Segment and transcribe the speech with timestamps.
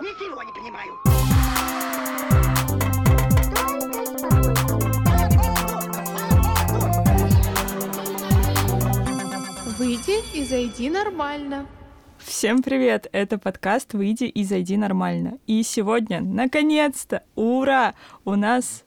[0.00, 0.92] Ничего не понимаю.
[9.78, 11.68] Выйди и зайди нормально.
[12.18, 13.06] Всем привет!
[13.12, 15.38] Это подкаст «Выйди и зайди нормально».
[15.46, 17.94] И сегодня, наконец-то, ура!
[18.24, 18.84] У нас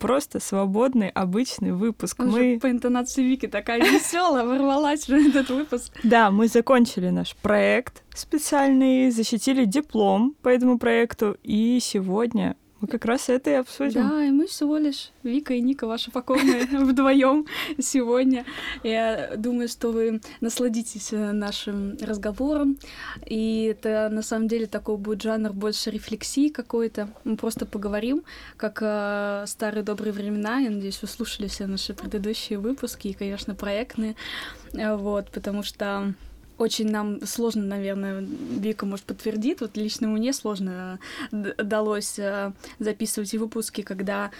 [0.00, 2.18] просто свободный, обычный выпуск.
[2.18, 2.58] Уже мы...
[2.58, 5.92] по интонации Вики такая веселая, ворвалась в этот выпуск.
[6.02, 13.04] Да, мы закончили наш проект специальный, защитили диплом по этому проекту, и сегодня мы как
[13.04, 14.08] раз это и обсудим.
[14.08, 17.46] Да, и мы всего лишь Вика и Ника, ваши покорные, вдвоем
[17.78, 18.44] сегодня.
[18.82, 22.78] Я думаю, что вы насладитесь э, нашим разговором.
[23.26, 27.10] И это на самом деле такой будет жанр больше рефлексии какой-то.
[27.24, 28.22] Мы просто поговорим,
[28.56, 30.58] как э, старые добрые времена.
[30.60, 34.16] Я надеюсь, вы слушали все наши предыдущие выпуски и, конечно, проектные.
[34.72, 36.14] Э, Вот, потому что
[36.60, 40.98] очень нам сложно, наверное, Вика может подтвердить, вот лично мне сложно
[41.32, 44.30] д- далось э, записывать выпуски, когда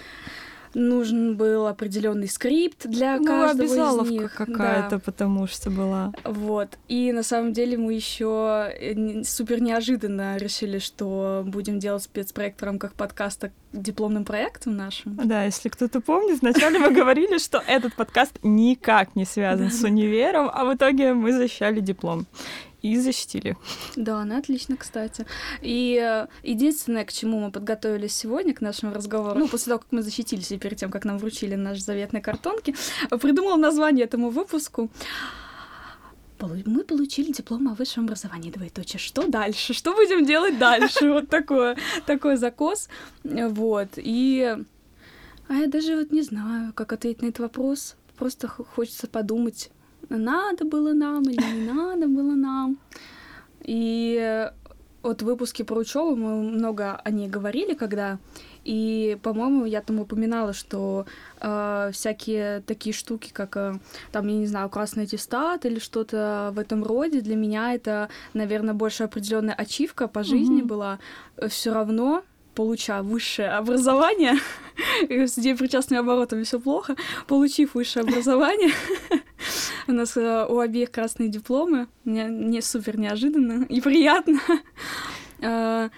[0.74, 4.34] нужен был определенный скрипт для Ну, каждого из них.
[4.34, 4.98] какая-то, Да.
[4.98, 6.12] потому что была.
[6.24, 6.78] Вот.
[6.88, 8.72] И на самом деле мы еще
[9.24, 15.16] супер неожиданно решили, что будем делать спецпроект в рамках подкаста дипломным проектом нашим.
[15.24, 20.50] Да, если кто-то помнит, вначале мы говорили, что этот подкаст никак не связан с универом,
[20.52, 22.26] а в итоге мы защищали диплом.
[22.82, 23.56] И защитили.
[23.96, 25.26] Да, ну отлично, кстати.
[25.60, 29.92] И э, единственное, к чему мы подготовились сегодня, к нашему разговору, ну, после того, как
[29.92, 32.74] мы защитились и перед тем, как нам вручили наши заветные картонки,
[33.20, 34.90] придумал название этому выпуску.
[36.40, 38.98] Мы получили диплом о высшем образовании, двоеточие.
[38.98, 39.74] Что дальше?
[39.74, 41.12] Что будем делать дальше?
[41.12, 42.88] Вот такое, такой закос.
[43.24, 43.88] Вот.
[43.96, 44.56] И...
[45.48, 47.96] А я даже вот не знаю, как ответить на этот вопрос.
[48.16, 49.70] Просто хочется подумать,
[50.08, 52.78] надо было нам или не надо было нам.
[53.62, 54.50] И
[55.02, 58.18] вот в выпуске про учебу мы много о ней говорили, когда
[58.64, 61.06] и, по-моему, я там упоминала, что
[61.40, 63.78] э, всякие такие штуки, как, э,
[64.12, 68.74] там, я не знаю, красный аттестат или что-то в этом роде, для меня это, наверное,
[68.74, 70.66] больше определенная ачивка по жизни Мгм.
[70.66, 70.98] была.
[71.48, 72.22] Все равно,
[72.54, 74.36] получая высшее образование,
[75.08, 76.96] с причастными оборотами все плохо,
[77.26, 78.72] получив высшее образование,
[79.86, 84.40] у нас э, у обеих красные дипломы, мне, мне супер неожиданно и приятно.
[85.42, 85.88] Э,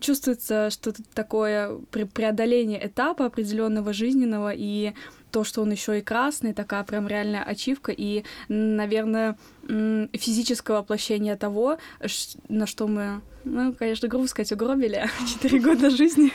[0.00, 4.94] Чувствуется что-то такое пре- преодоление этапа определенного жизненного и
[5.32, 9.36] то, что он еще и красный, такая прям реальная ачивка и, наверное,
[10.12, 11.78] физическое воплощение того,
[12.48, 15.08] на что мы, ну, конечно, грубо сказать, угробили
[15.42, 16.32] 4 года жизни.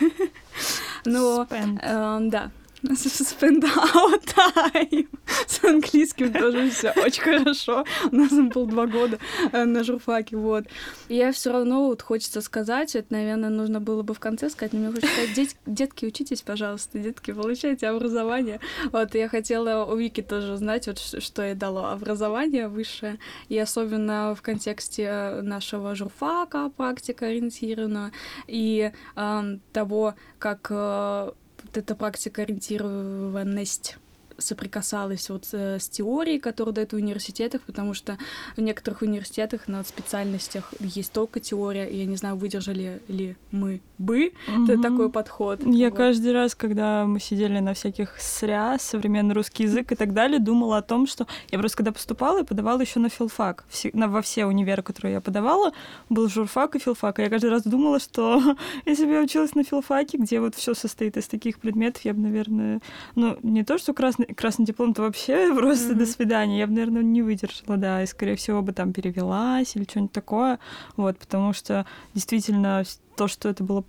[1.06, 1.47] Но.
[1.50, 2.52] Эм, да.
[2.84, 5.07] Spend our time.
[5.48, 7.86] С английским тоже все очень хорошо.
[8.12, 9.20] У нас он был два года
[9.52, 10.66] э, на журфаке, вот.
[11.09, 14.74] И я все равно вот хочется сказать, это, наверное, нужно было бы в конце сказать,
[14.74, 18.59] но мне хочется сказать, «Дет- детки, учитесь, пожалуйста, детки, получайте образование.
[18.92, 23.19] Вот, я хотела у Вики тоже узнать, вот что ей дало образование высшее,
[23.50, 28.12] и особенно в контексте нашего журфака, практика ориентированного,
[28.48, 31.31] и эм, того, как э,
[31.64, 33.98] вот эта практика ориентированность
[34.38, 38.18] соприкасалась вот э, с теорией, которую дают в университетах, потому что
[38.56, 43.81] в некоторых университетах на специальностях есть только теория, и я не знаю, выдержали ли мы
[43.98, 44.81] бы Мгм.
[44.81, 45.59] такой подход.
[45.66, 45.98] Я Вот.
[45.98, 50.78] каждый раз, когда мы сидели на всяких СРЯ, современный русский язык и так далее, думала
[50.78, 53.66] о том, что я просто когда поступала, я подавала еще на филфак.
[53.94, 55.72] На, во все универы, которые я подавала,
[56.09, 57.19] был журфак и филфак.
[57.19, 58.56] И я каждый раз думала, что
[58.86, 62.22] если бы я училась на филфаке, где вот все состоит из таких предметов, я бы,
[62.22, 62.81] наверное,
[63.16, 66.00] ну, не то, что красный, красный диплом, то вообще просто Мгм.
[66.00, 66.60] до свидания.
[66.60, 70.60] Я бы, наверное, не выдержала, да, и, скорее всего, бы там перевелась или что-нибудь такое.
[70.96, 72.84] Вот, потому что действительно
[73.16, 73.84] то, что это было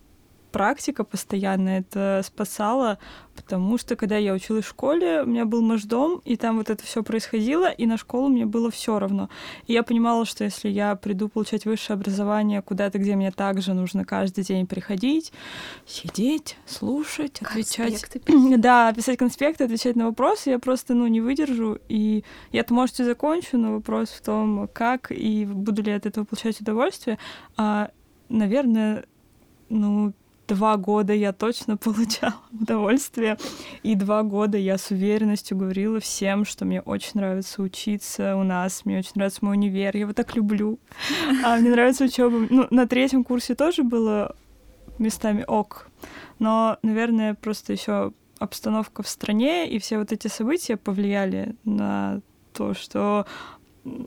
[0.59, 2.99] практика постоянная, это спасало,
[3.37, 6.83] потому что когда я училась в школе, у меня был маждом, и там вот это
[6.85, 9.29] все происходило, и на школу мне было все равно.
[9.69, 14.05] И я понимала, что если я приду получать высшее образование куда-то, где мне также нужно
[14.05, 15.33] каждый день приходить,
[15.87, 18.03] сидеть, слушать, отвечать.
[18.03, 21.79] Конспекты Да, писать конспекты, отвечать на вопросы, я просто, ну, не выдержу.
[21.89, 26.07] И я-то, может, и закончу, но вопрос в том, как и буду ли я от
[26.07, 27.17] этого получать удовольствие.
[27.57, 27.93] А,
[28.29, 29.05] наверное,
[29.69, 30.13] ну,
[30.49, 33.37] два года я точно получала удовольствие.
[33.83, 38.85] И два года я с уверенностью говорила всем, что мне очень нравится учиться у нас,
[38.85, 40.81] мне очень нравится мой универ, я его так люблю.
[41.45, 42.47] А мне нравится учеба.
[42.51, 44.35] Ну, на третьем курсе тоже было
[44.99, 45.89] местами ок.
[46.39, 52.21] Но, наверное, просто еще обстановка в стране и все вот эти события повлияли на
[52.53, 53.27] то, что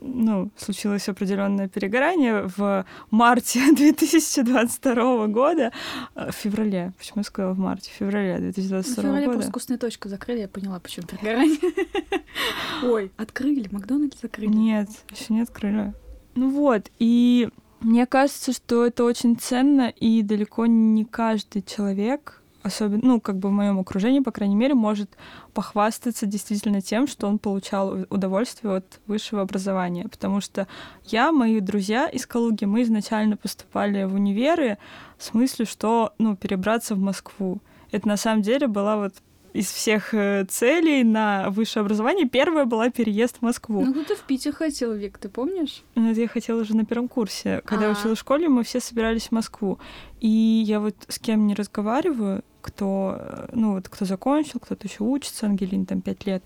[0.02, 5.72] ну, случилось определенное перегорание в марте 2022 года,
[6.14, 9.36] э, в феврале, почему я сказала в марте, в феврале 2022 В феврале года.
[9.38, 11.58] просто вкусную точку закрыли, я поняла, почему перегорание.
[12.82, 14.48] Ой, открыли, Макдональдс закрыли.
[14.48, 15.92] Нет, еще не открыли.
[16.34, 17.48] Ну вот, и
[17.80, 23.48] мне кажется, что это очень ценно, и далеко не каждый человек, особенно, ну, как бы
[23.48, 25.10] в моем окружении, по крайней мере, может
[25.54, 30.08] похвастаться действительно тем, что он получал удовольствие от высшего образования.
[30.08, 30.66] Потому что
[31.04, 34.78] я, мои друзья из Калуги, мы изначально поступали в универы
[35.18, 37.60] с мыслью, что, ну, перебраться в Москву.
[37.90, 39.14] Это на самом деле была вот
[39.52, 43.84] из всех э, целей на высшее образование первая была переезд в Москву.
[43.84, 45.82] Ну, кто-то в Питер хотел, Вик, ты помнишь?
[45.94, 47.60] Ну, это я хотела уже на первом курсе.
[47.64, 47.92] Когда я А.
[47.92, 49.78] училась в школе, мы все собирались в Москву.
[50.20, 55.04] И я вот с кем не разговариваю, кто, э, ну, вот кто закончил, кто-то еще
[55.04, 56.42] учится, Ангелин там пять лет,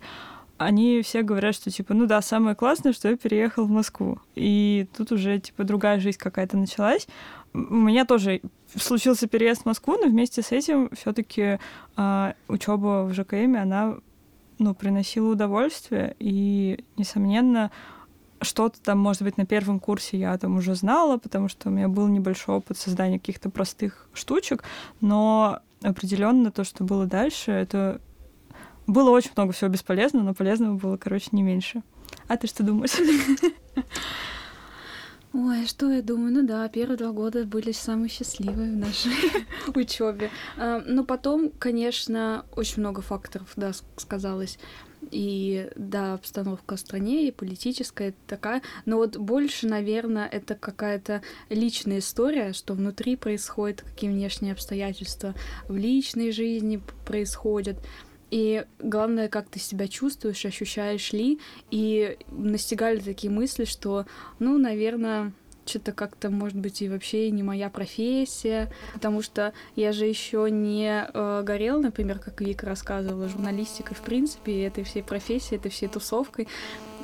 [0.59, 4.19] они все говорят, что, типа, ну да, самое классное, что я переехал в Москву.
[4.35, 7.07] И тут уже, типа, другая жизнь какая-то началась.
[7.53, 8.41] У меня тоже
[8.75, 11.59] случился переезд в Москву, но вместе с этим все таки
[12.49, 13.97] учеба в ЖКМ, она,
[14.59, 17.71] ну, приносила удовольствие, и, несомненно,
[18.41, 21.89] что-то там, может быть, на первом курсе я там уже знала, потому что у меня
[21.89, 24.65] был небольшой опыт создания каких-то простых штучек,
[25.01, 28.01] но определенно то, что было дальше, это
[28.87, 31.83] было очень много всего бесполезного, но полезного было, короче, не меньше.
[32.29, 32.97] А ты что думаешь?
[35.33, 36.33] Ой, что я думаю?
[36.33, 39.13] Ну да, первые два года были самые счастливые в нашей
[39.75, 40.31] учебе.
[40.57, 44.59] Но потом, конечно, очень много факторов, да, сказалось.
[45.11, 48.63] И да, обстановка в стране и политическая такая.
[48.85, 55.35] Но вот больше, наверное, это какая-то личная история, что внутри происходит, какие внешние обстоятельства
[55.69, 57.79] в личной жизни происходят.
[58.31, 61.39] И главное, как ты себя чувствуешь, ощущаешь ли.
[61.71, 64.07] И настигали такие мысли, что,
[64.39, 65.33] ну, наверное,
[65.67, 71.07] что-то как-то, может быть, и вообще не моя профессия, потому что я же еще не
[71.13, 76.49] э, горела, например, как Вика рассказывала, журналистикой, в принципе, этой всей профессией, этой всей тусовкой.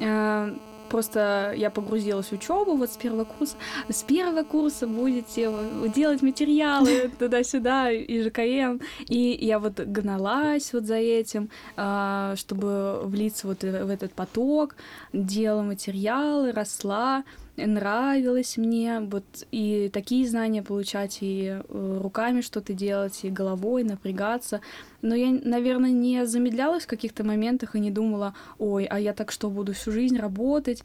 [0.01, 0.55] Э,
[0.93, 3.57] Просто я погрузилась в учебу вот с первого курса.
[3.89, 5.51] С первого курса будете
[5.95, 8.79] делать материалы туда-сюда и ЖКМ.
[9.09, 11.49] И я вот гналась вот за этим,
[11.79, 14.77] а, чтобы влиться вот в этот поток,
[15.15, 17.25] делала материалы, росла,
[17.57, 24.61] нравилось мне вот и такие знания получать, и э, руками что-то делать, и головой напрягаться.
[25.03, 29.31] Но я, наверное, не замедлялась в каких-то моментах и не думала, ой, а я так
[29.33, 30.83] что, буду всю жизнь работать?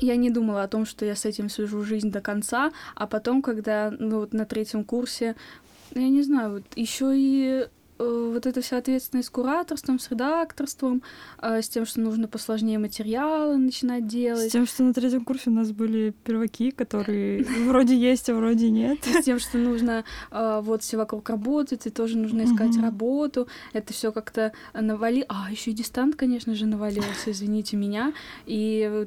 [0.00, 3.42] Я не думала о том, что я с этим свяжу жизнь до конца, а потом,
[3.42, 5.36] когда, ну, вот на третьем курсе,
[5.94, 7.66] я не знаю, вот еще и
[7.98, 11.02] вот эта вся ответственность с кураторством, с редакторством,
[11.40, 15.50] э, с тем, что нужно посложнее материалы начинать С делать, тем, что на третьем курсе
[15.50, 18.98] у нас были перваки, которые вроде есть, а вроде нет.
[19.04, 23.48] с тем, что нужно э, вот все вокруг работать, и тоже нужно искать работу.
[23.72, 25.24] Это все как-то навали.
[25.28, 28.12] А, еще и дистант, конечно же, навалился, извините меня.
[28.46, 29.06] И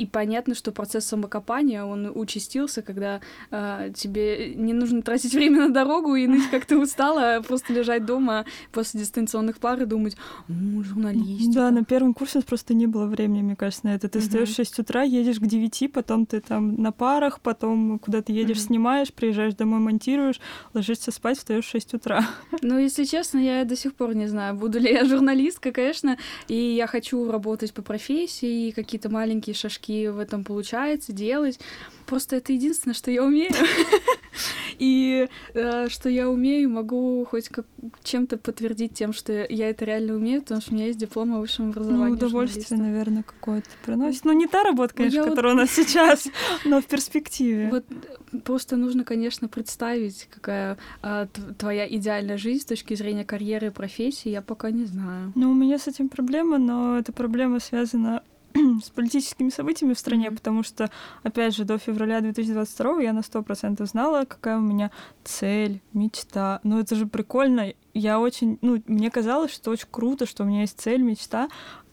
[0.00, 3.20] и понятно, что процесс самокопания, он участился, когда
[3.50, 7.72] э, тебе не нужно тратить время на дорогу и ныть, как ты устала, а просто
[7.74, 10.16] лежать дома после дистанционных пар и думать,
[10.48, 11.52] «М, журналистика.
[11.54, 14.08] Да, на первом курсе просто не было времени, мне кажется, на это.
[14.08, 14.26] Ты Мгм.
[14.28, 18.32] встаешь в 6 утра, едешь к 9, потом ты там на парах, потом куда ты
[18.32, 18.66] едешь, Мгм.
[18.66, 20.40] снимаешь, приезжаешь домой, монтируешь,
[20.74, 22.24] ложишься спать, встаешь в 6 утра.
[22.62, 26.16] Ну, если честно, я до сих пор не знаю, буду ли я журналисткой, конечно,
[26.48, 31.58] и я хочу работать по профессии, и какие-то маленькие шажки в этом получается делать.
[32.06, 33.52] Просто это единственное, что я умею.
[34.78, 37.66] И э, что я умею, могу хоть как
[38.02, 41.40] чем-то подтвердить тем, что я это реально умею, потому что у меня есть диплом о
[41.40, 42.06] высшем образовании.
[42.08, 44.24] Ну, удовольствие, наверное, какое-то приносит.
[44.24, 46.28] Ну, не та работа, Ну, конечно, я вот- которая у нас сейчас,
[46.64, 47.68] но в перспективе.
[47.70, 51.28] Вот э, просто нужно, конечно, представить, какая т-
[51.58, 55.32] твоя идеальная жизнь с точки зрения карьеры и профессии, я пока не знаю.
[55.34, 58.22] Ну, у меня с этим проблема, но эта проблема связана
[58.84, 60.36] с политическими событиями в стране, Мгм.
[60.36, 60.90] потому что,
[61.22, 64.90] опять же, до февраля 2022 я на 100% знала, какая у меня
[65.24, 66.60] цель, мечта.
[66.62, 67.72] Ну, это же прикольно.
[67.94, 68.58] Я очень...
[68.62, 71.48] Ну, мне казалось, что очень круто, что у меня есть цель, мечта,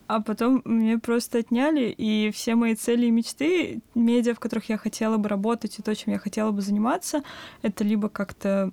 [0.07, 4.77] а потом мне просто отняли, и все мои цели и мечты, медиа, в которых я
[4.77, 7.23] хотела бы работать, и то, чем я хотела бы заниматься,
[7.61, 8.71] это либо как-то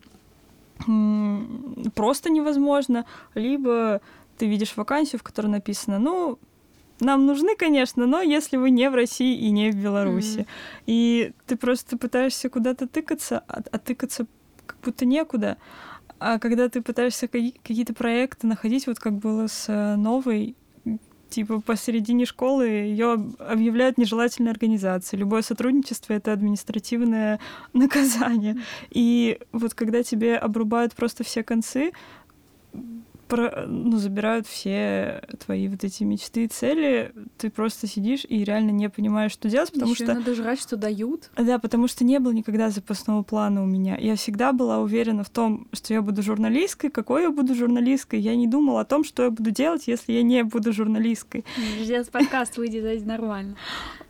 [1.94, 4.00] просто невозможно, либо
[4.38, 6.38] ты видишь вакансию, в которой написано, ну,
[7.00, 10.40] нам нужны, конечно, но если вы не в России и не в Беларуси.
[10.40, 10.46] Мгм.
[10.86, 14.26] И ты просто пытаешься куда-то тыкаться, а, а тыкаться
[14.66, 15.56] как будто некуда.
[16.18, 20.56] А когда ты пытаешься каки- какие-то проекты находить, вот как было с э, новой,
[21.28, 25.20] типа посередине школы ее объявляют нежелательной организацией.
[25.20, 27.40] Любое сотрудничество— это административное
[27.72, 28.56] наказание.
[28.90, 31.92] И вот когда тебе обрубают просто все концы,
[33.28, 38.70] про, ну, забирают все твои вот эти мечты и цели, ты просто сидишь и реально
[38.70, 40.14] не понимаешь, что делать, потому Ещё что...
[40.14, 41.30] надо жрать, что дают.
[41.36, 43.96] Да, потому что не было никогда запасного плана у меня.
[43.96, 46.90] Я всегда была уверена в том, что я буду журналисткой.
[46.90, 48.20] Какой я буду журналисткой?
[48.20, 51.44] Я не думала о том, что я буду делать, если я не буду журналисткой.
[51.78, 53.56] Сейчас подкаст выйдет нормально.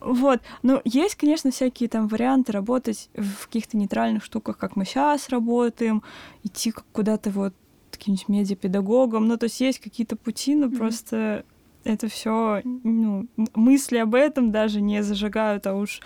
[0.00, 0.40] Вот.
[0.62, 6.02] Но есть, конечно, всякие там варианты работать в каких-то нейтральных штуках, как мы сейчас работаем,
[6.42, 7.54] идти куда-то вот
[7.96, 9.26] каким-нибудь медиапедагогом.
[9.26, 10.76] Ну, то есть есть какие-то пути, но mm-hmm.
[10.76, 11.44] просто
[11.84, 16.00] это все, ну, мысли об этом даже не зажигают, а уж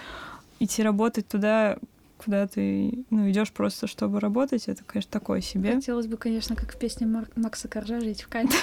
[0.60, 1.78] идти работать туда,
[2.18, 5.74] куда ты, ну, идешь просто, чтобы работать, это, конечно, такое себе.
[5.74, 8.54] Хотелось бы, конечно, как в песне Мар- Макса Коржа жить в камере.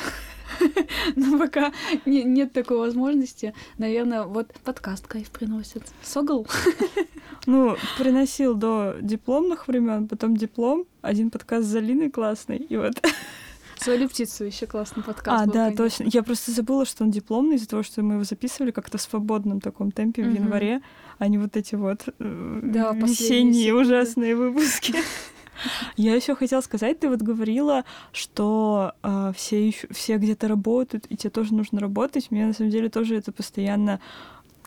[1.16, 1.72] Но пока
[2.06, 5.84] не, нет такой возможности, наверное, вот подкаст кайф приносит.
[6.04, 6.48] Согл?
[7.48, 12.94] Ну, приносил до дипломных времен, потом диплом, один подкаст с Залиной классный, и вот
[13.78, 15.42] Свою птицу еще классный подкаст.
[15.42, 15.84] А, был, да, конечно.
[15.86, 16.04] точно.
[16.12, 19.60] Я просто забыла, что он дипломный из-за того, что мы его записывали как-то в свободном
[19.62, 20.82] таком темпе в январе,
[21.18, 24.96] а не вот эти вот э, Да, весенние ужасные выпуски.
[25.98, 31.16] Я еще хотела сказать, ты вот говорила, что а, все ищу- все где-то работают, и
[31.16, 32.30] тебе тоже нужно работать.
[32.30, 34.00] Мне на самом деле тоже это постоянно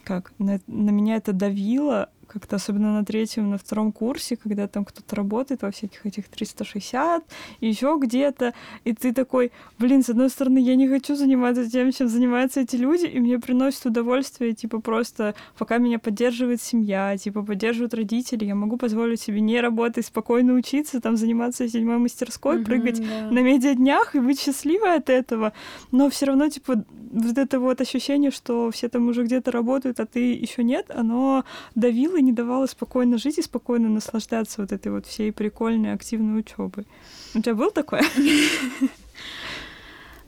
[0.04, 4.84] как на, на меня это давило, как-то особенно на третьем, на втором курсе, когда там
[4.84, 7.24] кто-то работает во всяких этих 360
[7.60, 8.54] и еще где-то,
[8.84, 12.76] и ты такой, блин, с одной стороны, я не хочу заниматься тем, чем занимаются эти
[12.76, 18.54] люди, и мне приносит удовольствие, типа, просто пока меня поддерживает семья, типа, поддерживают родители, я
[18.54, 23.30] могу позволить себе не работать, спокойно учиться, там, заниматься седьмой мастерской, Мгм, прыгать да.
[23.30, 25.52] на медиаднях и быть счастливой от этого.
[25.92, 30.06] Но все равно, типа, вот это вот ощущение, что все там уже где-то работают, а
[30.06, 31.44] ты еще нет, оно
[31.74, 36.40] давило и не давало спокойно жить и спокойно наслаждаться вот этой вот всей прикольной активной
[36.40, 36.86] учебой.
[37.34, 38.02] У тебя был такое?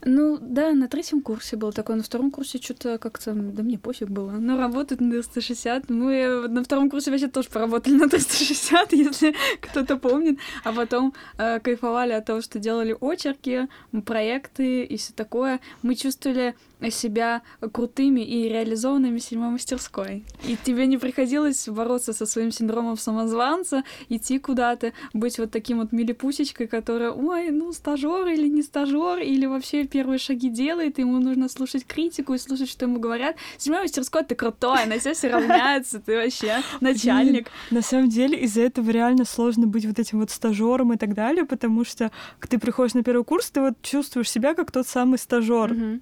[0.03, 4.09] Ну, да, на третьем курсе был такой, на втором курсе что-то как-то, да мне пофиг
[4.09, 4.31] было.
[4.31, 9.97] Но работать на 360, мы на втором курсе вообще тоже поработали на 360, если кто-то
[9.97, 10.39] помнит.
[10.63, 13.67] А потом э, кайфовали от того, что делали очерки,
[14.03, 15.59] проекты и все такое.
[15.83, 16.55] Мы чувствовали
[16.89, 20.25] себя крутыми и реализованными седьмой мастерской.
[20.43, 25.91] И тебе не приходилось бороться со своим синдромом самозванца, идти куда-то, быть вот таким вот
[25.91, 31.49] милипусечкой, которая, ой, ну, стажер или не стажер, или вообще первые шаги делает, ему нужно
[31.49, 33.35] слушать критику и слушать, что ему говорят.
[33.57, 37.49] Седьмой мастерской ты крутой, на тебя все равняются, ты вообще начальник.
[37.69, 41.45] На самом деле из-за этого реально сложно быть вот этим вот стажером и так далее,
[41.45, 42.11] потому что
[42.49, 45.73] ты приходишь на первый курс, ты вот чувствуешь себя как тот самый стажер.
[45.73, 46.01] Мгм.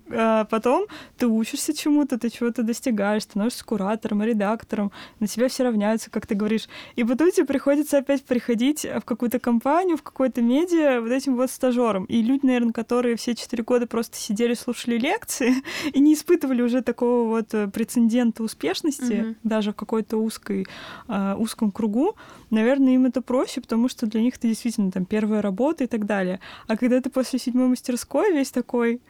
[0.69, 0.85] Потом
[1.17, 6.35] ты учишься чему-то, ты чего-то достигаешь, становишься куратором, редактором, на тебя все равняются, как ты
[6.35, 6.67] говоришь.
[6.95, 11.49] И потом тебе приходится опять приходить в какую-то компанию, в какое-то медиа вот этим вот
[11.49, 12.05] стажером.
[12.05, 15.55] И люди, наверное, которые все четыре года просто сидели, слушали лекции
[15.91, 19.35] и не испытывали уже такого вот э, прецедента успешности, Мгм.
[19.43, 20.67] даже в какой-то узкой,
[21.07, 22.15] а, узком кругу,
[22.51, 26.05] наверное, им это проще, потому что для них это действительно там первая работа и так
[26.05, 26.39] далее.
[26.67, 29.01] А когда ты после седьмой мастерской весь такой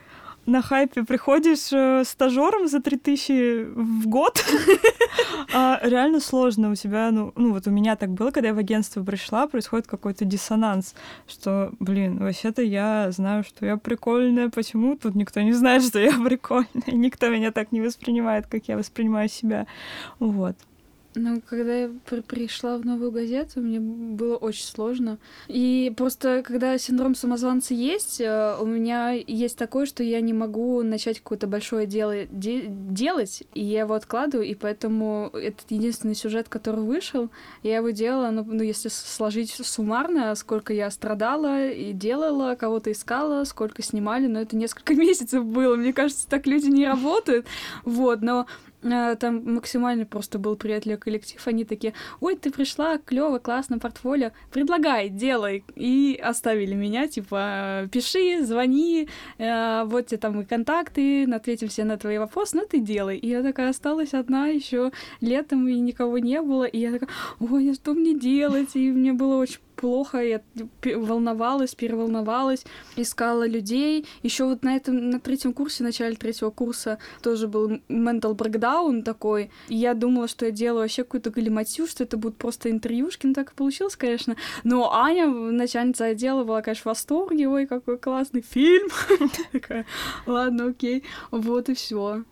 [0.50, 4.44] на хайпе приходишь э, стажером за 3000 в год,
[5.54, 8.58] а реально сложно у тебя, ну, ну вот у меня так было, когда я в
[8.58, 10.96] агентство пришла, происходит какой-то диссонанс,
[11.28, 16.12] что, блин, вообще-то я знаю, что я прикольная, почему тут никто не знает, что я
[16.26, 19.68] прикольная, никто меня так не воспринимает, как я воспринимаю себя,
[20.20, 20.56] вот.
[21.16, 25.18] Ну, когда я при- пришла в новую газету, мне было очень сложно.
[25.48, 30.84] И просто, когда синдром самозванца есть, э, у меня есть такое, что я не могу
[30.84, 36.48] начать какое-то большое дело де- делать, и я его откладываю, и поэтому этот единственный сюжет,
[36.48, 37.30] который вышел,
[37.64, 43.46] я его делала, ну, ну, если сложить суммарно, сколько я страдала и делала, кого-то искала,
[43.46, 45.76] сколько снимали, но это несколько месяцев было.
[45.76, 47.48] Мне кажется, так люди не работают.
[47.84, 48.46] Вот, но
[48.82, 51.46] Там максимально просто был приятный коллектив.
[51.48, 55.64] Они такие, ой, ты пришла, клево, классно, портфолио, предлагай, делай.
[55.76, 61.98] И оставили меня, типа, пиши, звони, э, вот тебе там и контакты, ответим все на
[61.98, 63.18] твои вопросы, ну ты делай.
[63.18, 66.64] И я такая осталась одна еще летом, и никого не было.
[66.64, 67.10] И я такая,
[67.40, 68.76] ой, а что мне делать?
[68.76, 70.42] И мне было очень плохо, я
[70.84, 72.66] волновалась, переволновалась,
[72.98, 74.06] искала людей.
[74.24, 79.04] Еще вот на этом, на третьем курсе, в начале третьего курса тоже был mental breakdown
[79.04, 79.52] такой.
[79.70, 83.34] И я думала, что я делаю вообще какую-то галиматью, что это будут просто интервьюшки, ну
[83.34, 84.36] так и получилось, конечно.
[84.64, 88.90] Но Аня, начальница отдела, была, конечно, в восторге, ой, какой классный фильм.
[90.26, 91.04] Ладно, окей.
[91.32, 92.24] Вот и все.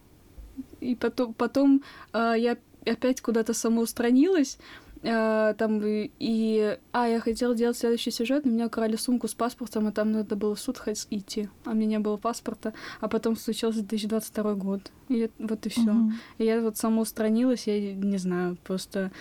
[0.82, 4.58] и потом, потом э, я опять куда-то самоустранилась,
[5.02, 6.78] э, там и...
[6.92, 10.36] А, я хотела делать следующий сюжет, но меня украли сумку с паспортом, и там надо
[10.36, 14.92] было в суд идти, а у меня не было паспорта, а потом случился 2022 год,
[15.10, 15.82] и вот и все.
[15.82, 16.12] Mm-hmm.
[16.38, 19.12] И я вот самоустранилась, я не знаю, просто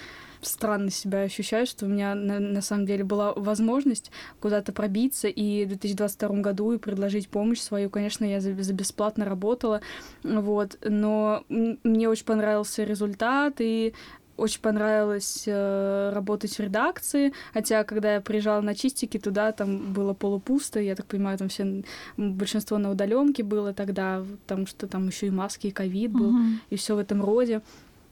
[0.42, 5.64] странно себя ощущаю, что у меня на, на самом деле была возможность куда-то пробиться и
[5.64, 7.90] в 2022 году и предложить помощь свою.
[7.90, 9.80] Конечно, я за, за бесплатно работала,
[10.23, 13.95] вот, но мне очень понравился результат, и
[14.37, 20.14] очень понравилось э, работать в редакции, хотя когда я приезжала на чистики туда, там было
[20.14, 21.83] полупусто, я так понимаю, там все
[22.16, 26.55] большинство на удаленке было тогда, потому что там еще и маски, и ковид был, uh-huh.
[26.71, 27.62] и все в этом роде.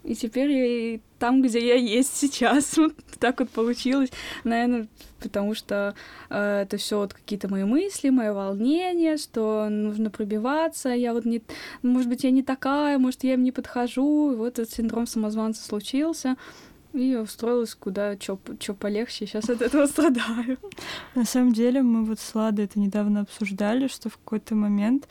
[0.04, 2.76] И теперь я там, где я есть сейчас.
[2.76, 4.10] Вот так вот получилось.
[4.44, 4.86] Наверное,
[5.20, 5.94] потому что
[6.28, 10.90] э, это все вот какие-то мои мысли, мои волнения, что нужно пробиваться.
[10.90, 11.42] Я вот не...
[11.82, 14.32] Может быть, я не такая, может, я им не подхожу.
[14.32, 16.36] И вот этот синдром самозванца случился.
[16.92, 18.36] И я устроилась куда что
[18.78, 20.58] полегче, сейчас от этого страдаю.
[21.14, 25.08] На самом деле, мы вот с Ладой это недавно обсуждали, что в какой-то момент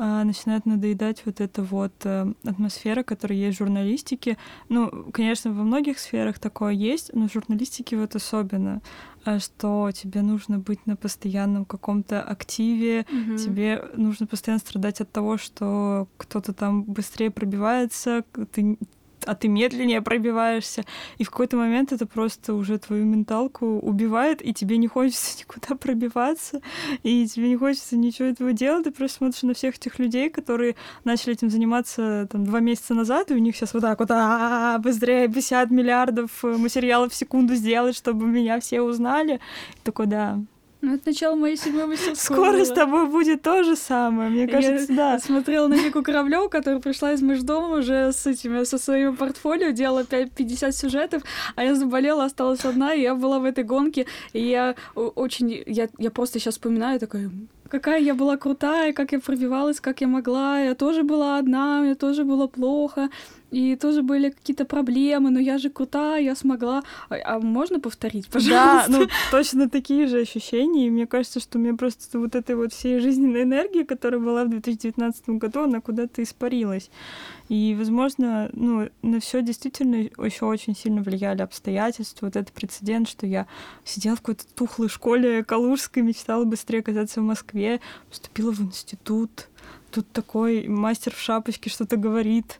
[0.00, 4.38] начинает надоедать вот эта вот э, атмосфера, которая есть в журналистике.
[4.68, 8.80] Ну, конечно, во многих сферах такое есть, но в журналистике вот особенно,
[9.24, 13.36] а, что тебе нужно быть на постоянном каком-то активе, mm-hmm.
[13.36, 18.78] тебе нужно постоянно страдать от того, что кто-то там быстрее пробивается, ты
[19.26, 20.84] а ты медленнее пробиваешься,
[21.18, 25.76] и в какой-то момент это просто уже твою менталку убивает, и тебе не хочется никуда
[25.76, 26.60] пробиваться,
[27.02, 30.76] и тебе не хочется ничего этого делать, ты просто смотришь на всех этих людей, которые
[31.04, 34.78] начали этим заниматься там два месяца назад, и у них сейчас вот так вот а
[34.78, 39.40] быстрее 50 миллиардов материалов в секунду сделать, чтобы меня все узнали.
[39.76, 40.38] И такой, да,
[40.82, 42.36] ну, это начало моей седьмой мастерской.
[42.36, 42.64] Скоро было.
[42.64, 45.18] с тобой будет то же самое, мне кажется, я да.
[45.18, 50.04] смотрела на Вику Кораблёву, которая пришла из Междома уже с этими, со своим портфолио, делала
[50.04, 51.22] 50 сюжетов,
[51.54, 55.62] а я заболела, осталась одна, и я была в этой гонке, и я очень...
[55.66, 57.30] Я, я просто сейчас вспоминаю, такая,
[57.68, 60.60] какая я была крутая, как я пробивалась, как я могла.
[60.60, 63.10] Я тоже была одна, мне тоже было плохо
[63.50, 66.82] и тоже были какие-то проблемы, но я же крутая, я смогла.
[67.08, 68.90] А, а можно повторить, пожалуйста?
[68.90, 72.54] Да, ну точно такие же ощущения, и мне кажется, что у меня просто вот этой
[72.54, 76.90] вот всей жизненной энергии, которая была в 2019 году, она куда-то испарилась.
[77.48, 82.26] И, возможно, ну, на все действительно еще очень сильно влияли обстоятельства.
[82.26, 83.48] Вот этот прецедент, что я
[83.84, 89.48] сидела в какой-то тухлой школе калужской, мечтала быстрее оказаться в Москве, поступила в институт,
[89.90, 92.58] тут такой мастер в шапочке что-то говорит,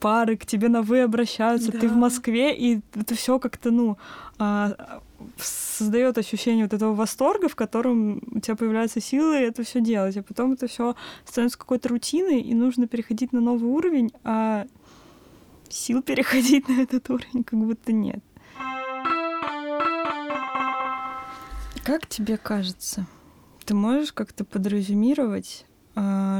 [0.00, 1.78] пары к тебе на вы обращаются, да.
[1.78, 3.96] ты в Москве, и это все как-то, ну,
[4.38, 5.00] а,
[5.38, 10.22] создает ощущение вот этого восторга, в котором у тебя появляются силы это все делать, а
[10.22, 14.66] потом это все становится какой-то рутиной, и нужно переходить на новый уровень, а
[15.68, 18.22] сил переходить на этот уровень как будто нет.
[21.84, 23.06] Как тебе кажется,
[23.64, 25.66] ты можешь как-то подразумировать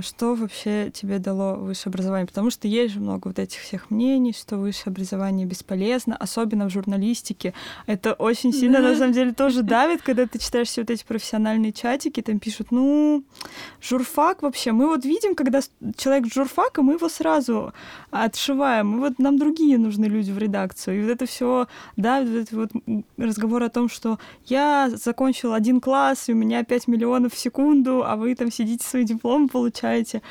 [0.02, 2.26] что вообще тебе дало высшее образование?
[2.26, 6.70] Потому что есть же много вот этих всех мнений, что высшее образование бесполезно, особенно в
[6.70, 7.54] журналистике.
[7.86, 8.90] Это очень сильно, да.
[8.90, 12.70] на самом деле, тоже давит, когда ты читаешь все вот эти профессиональные чатики, там пишут,
[12.70, 13.24] ну,
[13.80, 15.60] журфак вообще, мы вот видим, когда
[15.96, 17.72] человек журфака, мы его сразу
[18.10, 20.98] отшиваем, мы вот нам другие нужны люди в редакцию.
[20.98, 21.66] И вот это все,
[21.96, 22.70] да, вот этот вот
[23.16, 28.04] разговор о том, что я закончил один класс, и у меня 5 миллионов в секунду,
[28.04, 30.22] а вы там сидите свой диплом получаете,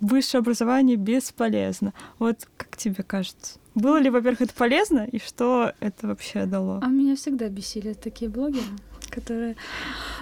[0.00, 1.92] высшее образование бесполезно.
[2.18, 3.58] Вот как тебе кажется?
[3.74, 6.80] Было ли, во-первых, это полезно, и что это вообще дало?
[6.82, 8.64] А меня всегда бесили такие блогеры,
[9.10, 9.56] которые...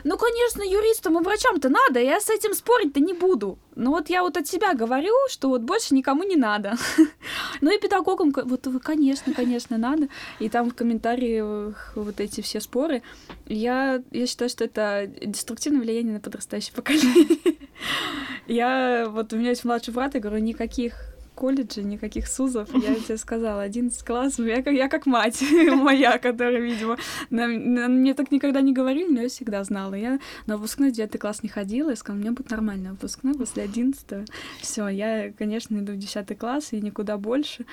[0.05, 3.59] Ну, конечно, юристам и врачам-то надо, я с этим спорить-то не буду.
[3.75, 6.75] Но вот я вот от себя говорю, что вот больше никому не надо.
[7.61, 10.09] ну и педагогам, вот, конечно, конечно, надо.
[10.38, 13.03] И там в комментариях вот эти все споры.
[13.47, 17.57] Я, я считаю, что это деструктивное влияние на подрастающее поколение.
[18.47, 22.68] я, вот у меня есть младший брат, я говорю, никаких колледже, никаких СУЗов.
[22.75, 25.42] Я тебе сказала, 11 классов, я как, я как мать
[25.73, 26.97] моя, которая, видимо,
[27.31, 29.94] на, на, мне так никогда не говорили, но я всегда знала.
[29.94, 34.29] Я на выпускной 9 класс не ходила, я сказала, мне будет нормально выпускной после 11
[34.61, 37.66] Все, я, конечно, иду в 10 класс и никуда больше.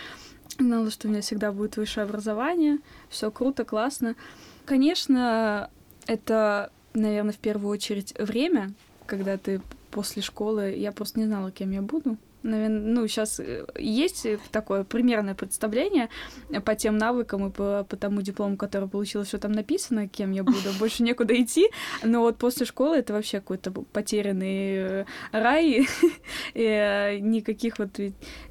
[0.59, 4.15] Знала, что у меня всегда будет высшее образование, все круто, классно.
[4.65, 5.69] Конечно,
[6.07, 8.73] это, наверное, в первую очередь время,
[9.05, 14.25] когда ты после школы, я просто не знала, кем я буду ну, сейчас э, есть
[14.51, 16.09] такое примерное представление
[16.65, 20.43] по тем навыкам и по, по тому диплому, который получила, что там написано, кем я
[20.43, 20.57] буду.
[20.79, 21.69] Больше некуда идти.
[22.03, 25.87] Но вот после школы это вообще какой-то потерянный э, рай.
[26.53, 27.99] и э, никаких вот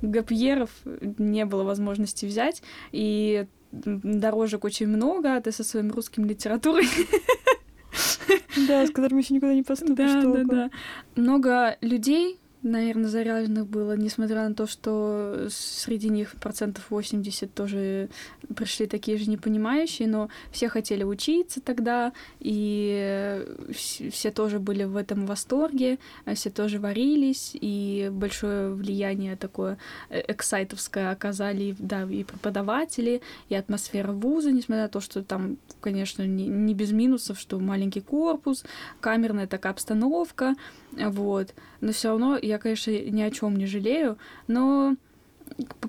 [0.03, 0.71] гапьеров
[1.19, 2.63] не было возможности взять.
[2.93, 6.89] И дорожек очень много, а ты со своим русским литературой
[8.69, 10.13] да, с которыми еще никуда не поступишь.
[10.13, 10.71] Да, да, да.
[11.15, 18.09] Много людей наверное, заряженных было, несмотря на то, что среди них процентов 80 тоже
[18.55, 25.27] пришли такие же непонимающие, но все хотели учиться тогда, и все тоже были в этом
[25.27, 25.99] восторге,
[26.35, 29.79] все тоже варились, и большое влияние такое
[30.11, 36.27] э, эксайтовское оказали, да, и преподаватели, и атмосфера вуза, несмотря на то, что там, конечно,
[36.27, 38.65] не, не без минусов, что маленький корпус,
[39.01, 40.55] камерная такая обстановка,
[40.93, 41.55] вот.
[41.81, 44.97] Но все равно я, конечно, ни о чем не жалею, но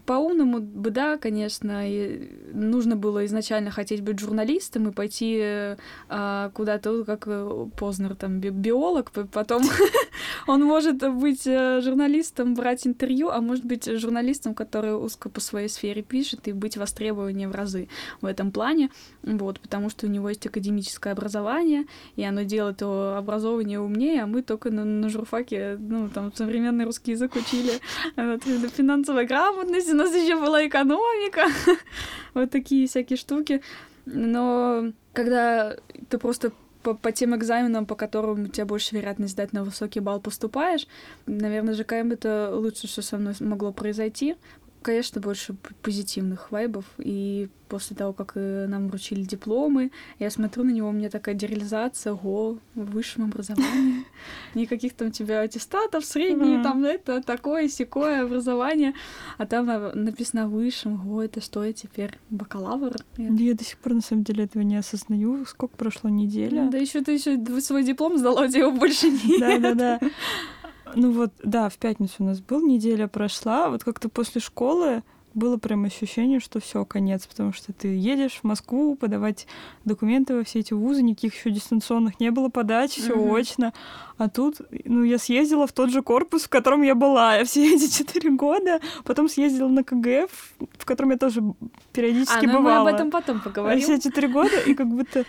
[0.06, 1.84] по-умному бы, да, конечно,
[2.54, 5.76] нужно было изначально хотеть быть журналистом и пойти
[6.10, 9.64] а, куда-то, как э, Познер, там, би биолог, потом
[10.48, 15.70] он может быть э, журналистом, брать интервью, а может быть журналистом, который узко по своей
[15.70, 17.88] сфере пишет, и быть востребованнее в разы
[18.22, 18.90] в этом плане,
[19.24, 24.28] вот, потому что у него есть академическое образование, и оно делает его образование умнее, а
[24.28, 27.80] мы только на, на журфаке, ну, там, современный русский язык учили,
[28.76, 29.26] финансовая
[29.62, 31.48] грамотность, у нас еще была экономика,
[32.34, 33.62] вот такие всякие штуки,
[34.06, 35.76] но когда
[36.10, 36.52] ты просто
[36.84, 40.88] по, по тем экзаменам, по которым у тебя больше вероятность сдать на высокий балл поступаешь,
[41.28, 44.36] наверное, ЖКМ это лучше, что со мной могло произойти,
[44.82, 46.86] конечно, больше позитивных вайбов.
[46.98, 51.36] И после того, как э, нам вручили дипломы, я смотрю на него, у меня такая
[51.36, 54.06] дереализация, го, в высшем образовании.
[54.56, 58.94] Никаких там тебя аттестатов, средние, там это, такое, секое образование.
[59.38, 62.96] А там а, написано высшем, го, это что я теперь, бакалавр?
[63.18, 65.46] Я до сих пор, на самом деле, этого не осознаю.
[65.46, 66.68] Сколько прошло неделя?
[66.70, 69.40] Да еще ты еще свой диплом сдала, у тебя его больше нет.
[69.40, 70.00] Да-да-да.
[70.96, 75.58] Ну вот, да, в пятницу у нас был, неделя прошла, вот как-то после школы было
[75.58, 79.48] прям ощущение, что все, конец, потому что ты едешь в Москву подавать
[79.86, 83.36] документы во все эти вузы, никаких еще дистанционных не было подач, все угу.
[83.36, 83.74] очно.
[84.18, 87.76] А тут, ну, я съездила в тот же корпус, в котором я была я все
[87.76, 90.32] эти четыре года, потом съездила на КГФ,
[90.78, 91.42] в котором я тоже
[91.94, 92.84] периодически а, ну бывала.
[92.84, 93.82] мы об этом потом поговорим.
[93.82, 95.26] все четыре года, и как будто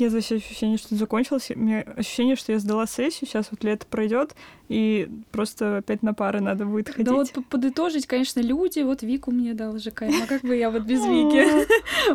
[0.00, 1.50] нет вообще ощущения, что закончилось.
[1.54, 4.34] У меня ощущение, что я сдала сессию, сейчас вот лето пройдет,
[4.68, 7.06] и просто опять на пары надо будет ходить.
[7.06, 10.82] Да вот подытожить, конечно, люди, вот Вику мне дал ЖКМ, а как бы я вот
[10.82, 11.66] без Вики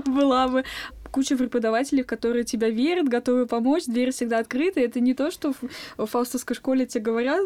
[0.10, 0.64] была бы
[1.14, 4.80] куча преподавателей, которые тебя верят, готовы помочь, дверь всегда открыта.
[4.80, 5.54] Это не то, что
[5.96, 7.40] в фаустовской школе тебе говорят,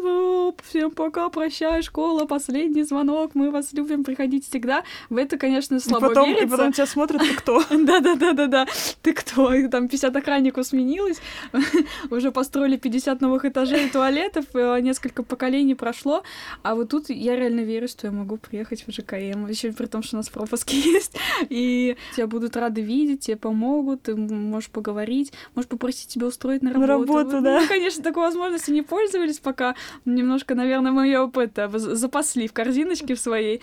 [0.64, 4.84] всем пока, прощай, школа, последний звонок, мы вас любим, приходить всегда.
[5.10, 6.46] В это, конечно, слабо и потом, верится.
[6.46, 7.62] И потом тебя смотрят, ты кто?
[7.70, 8.66] Да-да-да-да-да,
[9.02, 9.52] ты кто?
[9.52, 11.20] И там 50 охранников сменилось,
[12.10, 16.22] уже построили 50 новых этажей туалетов, э, несколько поколений прошло,
[16.62, 20.02] а вот тут я реально верю, что я могу приехать в ЖКМ, еще при том,
[20.02, 21.16] что у нас пропуски есть,
[21.50, 26.62] и тебя будут рады видеть, тебе помогут помогут, ты можешь поговорить, можешь попросить тебя устроить
[26.62, 27.12] на работу.
[27.12, 27.60] На работу, да.
[27.60, 29.74] Мы, конечно, такой возможностью не пользовались пока.
[30.04, 33.60] Немножко, наверное, мы ее это, запасли в корзиночке в своей.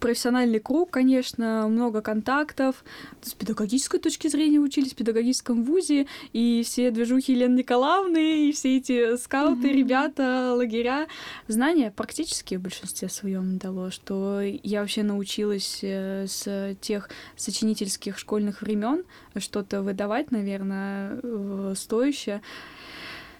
[0.00, 2.84] Профессиональный круг, конечно, много контактов.
[3.22, 8.78] С педагогической точки зрения учились в педагогическом вузе, и все движухи Елены Николаевны, и все
[8.78, 9.72] эти скауты, mm-hmm.
[9.72, 11.06] ребята, лагеря.
[11.48, 18.62] Знания практически в большинстве своем дало, что я вообще научилась э, с тех сочинительских школьных
[18.62, 19.04] времен,
[19.40, 21.20] что-то выдавать, наверное,
[21.74, 22.42] стоящее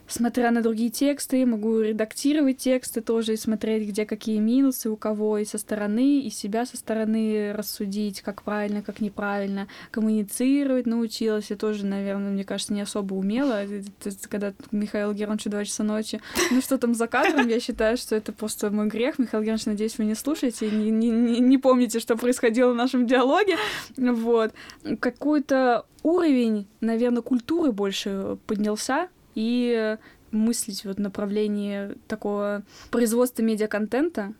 [0.08, 5.38] смотря на другие тексты, могу редактировать тексты тоже и смотреть, где какие минусы у кого,
[5.38, 11.50] и со стороны, и себя со стороны рассудить, как правильно, как неправильно, коммуницировать научилась.
[11.50, 13.62] Я тоже, наверное, мне кажется, не особо умела.
[14.28, 18.32] Когда Михаил Геронович два часа ночи, ну что там за кадром, я считаю, что это
[18.32, 19.18] просто мой грех.
[19.18, 23.06] Михаил Геронович, надеюсь, вы не слушаете, не, не, не, не помните, что происходило в нашем
[23.06, 23.56] диалоге.
[23.96, 24.52] Вот.
[25.00, 29.96] Какой-то уровень, наверное, культуры больше поднялся, и
[30.32, 34.34] мыслить вот направлении такого производства медиаконтента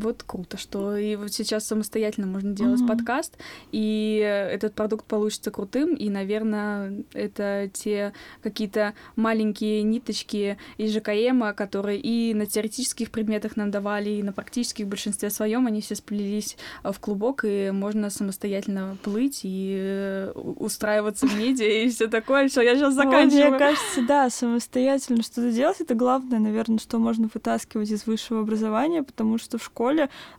[0.00, 2.86] вот круто, что и вот сейчас самостоятельно можно делать mm-hmm.
[2.86, 3.36] подкаст,
[3.72, 4.18] и
[4.50, 12.34] этот продукт получится крутым, и, наверное, это те какие-то маленькие ниточки из ЖКМ, которые и
[12.34, 16.98] на теоретических предметах нам давали, и на практических в большинстве своем они все сплелись в
[17.00, 22.48] клубок, и можно самостоятельно плыть и э, устраиваться в медиа и все такое.
[22.48, 23.50] Все, я сейчас заканчиваю.
[23.50, 29.02] Мне кажется, да, самостоятельно что-то делать, это главное, наверное, что можно вытаскивать из высшего образования,
[29.02, 29.85] потому что в школе,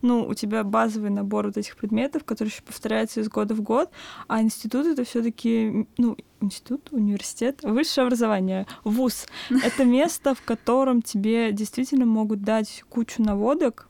[0.01, 3.89] ну, у тебя базовый набор вот этих предметов, который еще повторяется из года в год,
[4.27, 9.25] а институт это все-таки, ну, институт, университет, высшее образование, вуз.
[9.63, 13.87] Это место, в котором тебе действительно могут дать кучу наводок,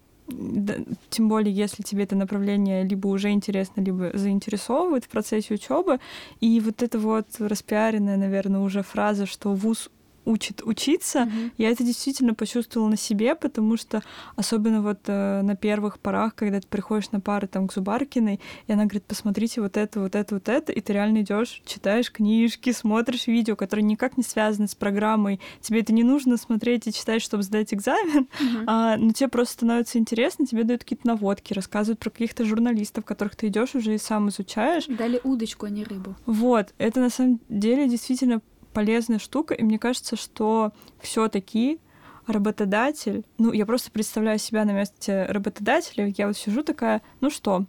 [1.10, 6.00] тем более, если тебе это направление либо уже интересно, либо заинтересовывает в процессе учебы.
[6.42, 9.90] И вот эта вот распиаренная, наверное, уже фраза, что вуз
[10.28, 11.52] учит учиться, mm-hmm.
[11.58, 14.04] я это действительно почувствовала на себе, потому что
[14.36, 18.72] особенно вот э, на первых порах, когда ты приходишь на пары там к Зубаркиной, и
[18.72, 22.72] она говорит, посмотрите вот это, вот это, вот это, и ты реально идешь, читаешь книжки,
[22.74, 27.22] смотришь видео, которые никак не связаны с программой, тебе это не нужно смотреть и читать,
[27.22, 28.64] чтобы сдать экзамен, mm-hmm.
[28.68, 33.36] а, но тебе просто становится интересно, тебе дают какие-то наводки, рассказывают про каких-то журналистов, которых
[33.38, 34.86] ты идешь уже и сам изучаешь.
[34.88, 36.16] Дали удочку, а не рыбу.
[36.26, 38.42] Вот, это на самом деле действительно
[38.78, 41.80] полезная штука, и мне кажется, что все-таки
[42.28, 47.66] работодатель, ну, я просто представляю себя на месте работодателя, я вот сижу такая, ну что,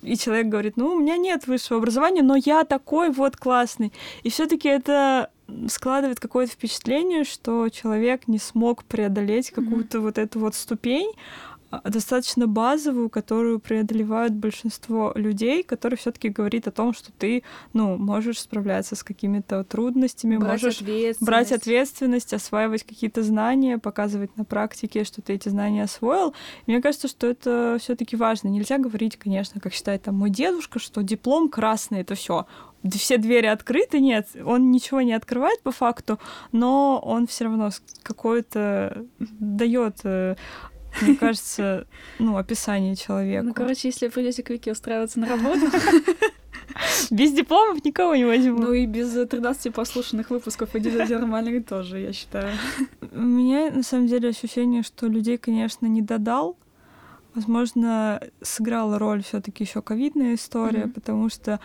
[0.00, 3.92] и человек говорит, ну, у меня нет высшего образования, но я такой вот классный.
[4.22, 5.28] И все-таки это
[5.66, 10.02] складывает какое-то впечатление, что человек не смог преодолеть какую-то mm-hmm.
[10.02, 11.10] вот эту вот ступень,
[11.84, 18.40] достаточно базовую, которую преодолевают большинство людей, который все-таки говорит о том, что ты, ну, можешь
[18.40, 21.22] справляться с какими-то трудностями, брать можешь ответственность.
[21.22, 26.34] брать ответственность, осваивать какие-то знания, показывать на практике, что ты эти знания освоил.
[26.66, 28.48] И мне кажется, что это все-таки важно.
[28.48, 32.46] Нельзя говорить, конечно, как считает там мой дедушка, что диплом красный это все
[32.90, 36.18] все двери открыты, нет, он ничего не открывает по факту,
[36.50, 37.70] но он все равно
[38.02, 40.36] какое-то дает э,
[41.00, 41.86] мне кажется,
[42.18, 43.44] ну, описание человека.
[43.44, 45.66] Ну, короче, если придете к Вики устраиваться на работу,
[47.10, 48.58] без дипломов никого не возьму.
[48.58, 52.52] Ну и без 13 послушанных выпусков иди нормальных тоже, я считаю.
[53.12, 56.56] У меня, на самом деле, ощущение, что людей, конечно, не додал.
[57.34, 60.92] Возможно, сыграла роль все таки еще ковидная история, mm-hmm.
[60.92, 61.60] потому что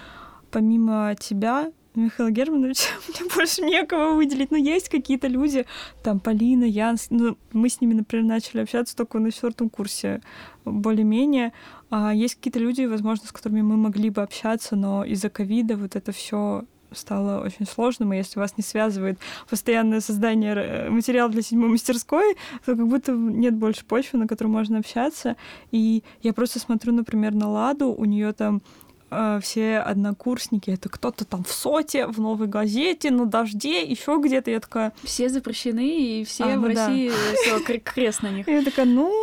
[0.49, 4.51] помимо тебя Михаил Германович, мне больше некого выделить.
[4.51, 5.65] Но есть какие-то люди,
[6.03, 10.21] там, Полина, Янс, ну, мы с ними, например, начали общаться только на четвертом курсе,
[10.63, 11.53] более-менее.
[11.89, 15.95] А есть какие-то люди, возможно, с которыми мы могли бы общаться, но из-за ковида вот
[15.95, 21.41] это все стало очень сложным, и если вас не связывает постоянное создание э, материала для
[21.41, 25.35] седьмой мастерской, то как будто нет больше почвы, на которой можно общаться.
[25.71, 28.61] И я просто смотрю, например, на Ладу, у нее там
[29.09, 34.51] Э, все однокурсники, это кто-то там в соте, в новой газете, на дожде, еще где-то.
[34.51, 34.93] Я такая...
[35.03, 37.59] Все запрещены, и все а, в ну России да.
[37.59, 38.47] все крест на них.
[38.47, 39.13] Я такая, ну,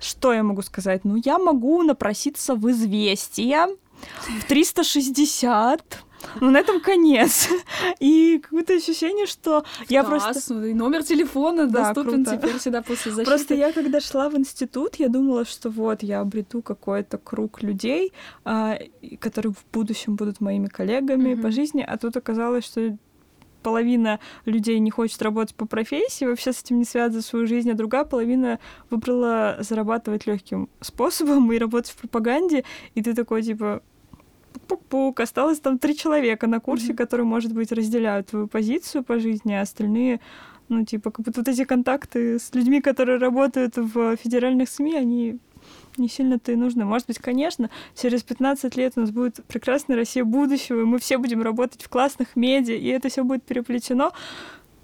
[0.00, 1.04] что я могу сказать?
[1.04, 3.68] Ну, я могу напроситься в известия
[4.40, 6.04] в 360
[6.40, 7.48] ну, на этом конец.
[8.00, 10.54] И какое-то ощущение, что я Класс, просто...
[10.54, 12.36] Ну, и номер телефона да, доступен круто.
[12.36, 13.30] теперь всегда после защиты.
[13.30, 18.12] Просто я, когда шла в институт, я думала, что вот я обрету какой-то круг людей,
[18.44, 18.78] а,
[19.18, 21.42] которые в будущем будут моими коллегами mm-hmm.
[21.42, 22.96] по жизни, а тут оказалось, что
[23.64, 27.74] половина людей не хочет работать по профессии, вообще с этим не связывает свою жизнь, а
[27.74, 28.60] другая половина
[28.90, 33.82] выбрала зарабатывать легким способом и работать в пропаганде, и ты такой типа,
[34.60, 36.96] пук-пук, осталось там три человека на курсе, mm-hmm.
[36.96, 40.20] которые, может быть, разделяют твою позицию по жизни, а остальные,
[40.68, 45.38] ну, типа, как будто вот эти контакты с людьми, которые работают в федеральных СМИ, они
[45.96, 46.84] не сильно-то и нужны.
[46.84, 51.18] Может быть, конечно, через 15 лет у нас будет прекрасная Россия будущего, и мы все
[51.18, 54.12] будем работать в классных медиа, и это все будет переплетено.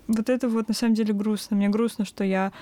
[0.07, 1.57] Вот это вот на самом деле грустно.
[1.57, 2.53] Мне грустно, что я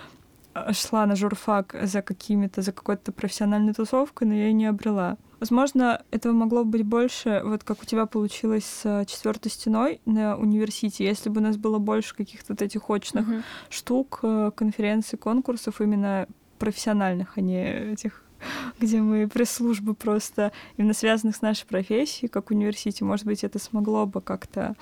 [0.73, 5.17] шла на журфак за какими-то, за какой-то профессиональной тусовкой, но я ее не обрела.
[5.41, 11.05] Возможно, этого могло быть больше, вот как у тебя получилось с четвертой стеной на университете,
[11.05, 13.43] если бы у нас было больше каких-то вот этих очных uh-huh.
[13.71, 16.27] штук, э, конференций, конкурсов именно
[16.59, 18.25] профессиональных, а не этих
[18.81, 23.05] где мы пресс-службы просто именно связанных с нашей профессией, как университете.
[23.05, 24.75] Может быть, это смогло бы как-то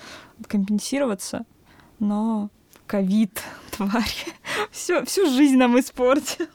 [0.47, 1.45] компенсироваться,
[1.99, 2.49] но
[2.87, 4.25] ковид, тварь,
[4.71, 6.47] всю, всю жизнь нам испортил.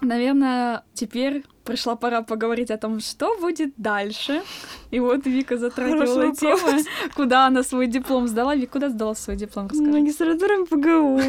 [0.00, 4.42] Наверное, теперь пришла пора поговорить о том, что будет дальше.
[4.90, 6.82] И вот Вика затрагивала тему,
[7.14, 8.56] куда она свой диплом сдала.
[8.56, 9.68] Вика, куда сдала свой диплом?
[9.68, 9.92] Расскажи.
[9.92, 11.20] Магистратура МПГУ.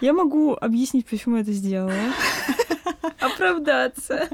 [0.00, 1.92] Я могу объяснить, почему я это сделала.
[3.20, 4.28] Оправдаться.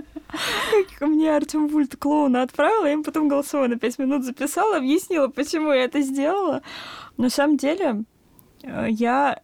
[0.98, 5.28] Как мне Артем Вульт клоуна отправила, я им потом голосовое на 5 минут записала, объяснила,
[5.28, 6.62] почему я это сделала.
[7.16, 8.04] На самом деле,
[8.62, 9.40] э, я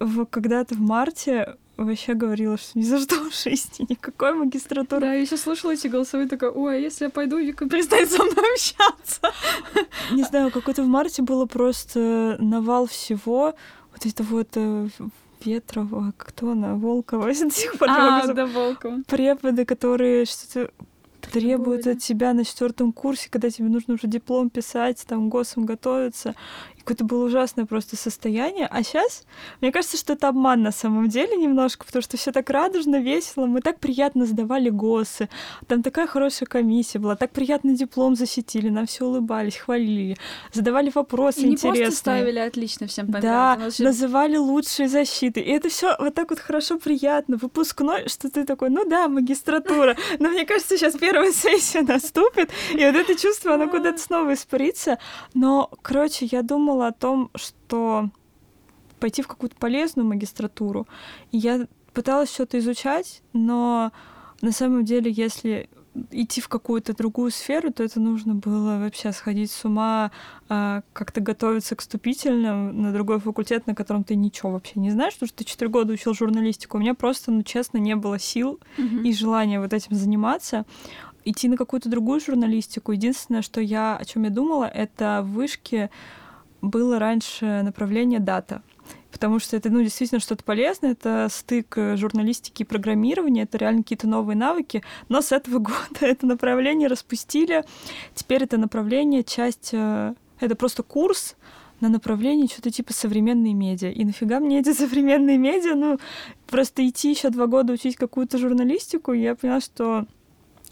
[0.00, 5.00] в, когда-то в марте вообще говорила, что ни за что в жизни никакой магистратуры.
[5.00, 8.22] Да, я еще слушала эти голосовые, такая, ой, а если я пойду, Вика перестанет со
[8.22, 9.20] мной общаться.
[10.12, 13.54] Не знаю, какой-то в марте было просто навал всего.
[13.92, 14.56] Вот это вот
[15.44, 19.02] Ветрова, кто она, Волкова, я до сих пор А, да, Волкова.
[19.06, 20.70] преподы, которые что-то
[21.20, 26.34] требуют от тебя на четвертом курсе, когда тебе нужно уже диплом писать, там госом готовиться.
[26.84, 28.66] Какое-то было ужасное просто состояние.
[28.70, 29.24] А сейчас,
[29.62, 33.46] мне кажется, что это обман на самом деле немножко, потому что все так радужно, весело.
[33.46, 35.30] Мы так приятно сдавали госы.
[35.66, 40.16] Там такая хорошая комиссия была, так приятно диплом защитили, нам все улыбались, хвалили,
[40.52, 41.84] задавали вопросы И не интересные.
[41.84, 43.56] просто ставили отлично всем Да, понятно.
[43.64, 45.40] но ещё- называли лучшие защиты.
[45.40, 47.38] И это все вот так вот хорошо, приятно.
[47.38, 49.96] Выпускной, что ты такой, ну да, магистратура.
[50.18, 54.98] Но мне кажется, сейчас первая сессия наступит, и вот это чувство, оно куда-то снова испарится.
[55.32, 58.10] Но, короче, я думала о том, что
[59.00, 60.86] пойти в какую-то полезную магистратуру.
[61.30, 63.92] И я пыталась что-то изучать, но
[64.40, 65.68] на самом деле, если
[66.10, 70.10] идти в какую-то другую сферу, то это нужно было вообще сходить с ума,
[70.48, 75.14] а, как-то готовиться к вступительным на другой факультет, на котором ты ничего вообще не знаешь,
[75.14, 76.78] потому что ты четыре года учил журналистику.
[76.78, 79.02] У меня просто, ну, честно, не было сил Мгм.
[79.04, 80.64] и желания вот этим заниматься.
[81.24, 82.90] Идти на какую-то другую журналистику.
[82.90, 85.90] Единственное, что я, о чем я думала, это в вышке
[86.64, 88.62] было раньше направление дата.
[89.10, 93.84] Потому что это, ну, действительно что-то полезное, это стык э, журналистики и программирования, это реально
[93.84, 94.82] какие-то новые навыки.
[95.08, 97.64] Но с этого года это направление распустили.
[98.14, 101.36] Теперь это направление, часть, э, это просто курс
[101.80, 103.90] на направлении что-то типа современные медиа.
[103.90, 105.76] И нафига мне эти современные медиа?
[105.76, 105.98] Ну,
[106.48, 110.06] просто идти еще два года учить какую-то журналистику, я поняла, что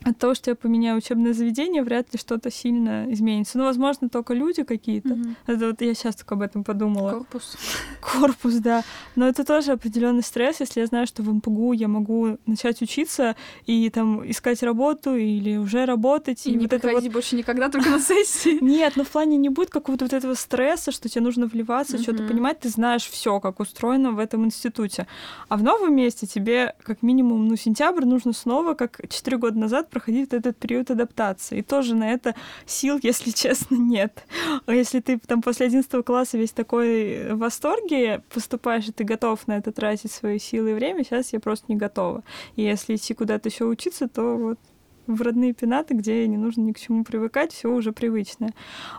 [0.04, 3.58] от того, что я поменяю учебное заведение, вряд ли что-то сильно изменится.
[3.58, 5.14] Ну, возможно, только люди какие-то.
[5.14, 5.36] Мгм.
[5.46, 7.10] Это вот я сейчас только об этом подумала.
[7.10, 7.56] Корпус.
[8.00, 8.82] Корпус, да.
[9.16, 13.36] Но это тоже определенный стресс, если я знаю, что в МПГУ я могу начать учиться
[13.66, 16.46] и там искать работу или уже работать.
[16.46, 18.58] И, И, не вот это вот больше никогда, только на сессии.
[18.62, 22.24] нет, но в плане не будет какого-то вот этого стресса, что тебе нужно вливаться, что-то
[22.24, 25.06] понимать, ты знаешь все, как устроено в этом институте.
[25.48, 29.90] А в новом месте тебе как минимум, ну, сентябрь нужно снова, как 4 года назад,
[29.92, 31.58] проходить этот период адаптации.
[31.58, 32.34] И тоже на это
[32.66, 34.24] сил, если честно, нет.
[34.66, 39.46] А если ты там после 11 класса весь такой в восторге поступаешь, и ты готов
[39.46, 42.24] на это тратить свои силы и время, сейчас я просто не готова.
[42.56, 44.58] И если идти куда-то еще учиться, то вот
[45.06, 48.54] в родные пенаты, где не нужно ни к чему привыкать, все уже привычное.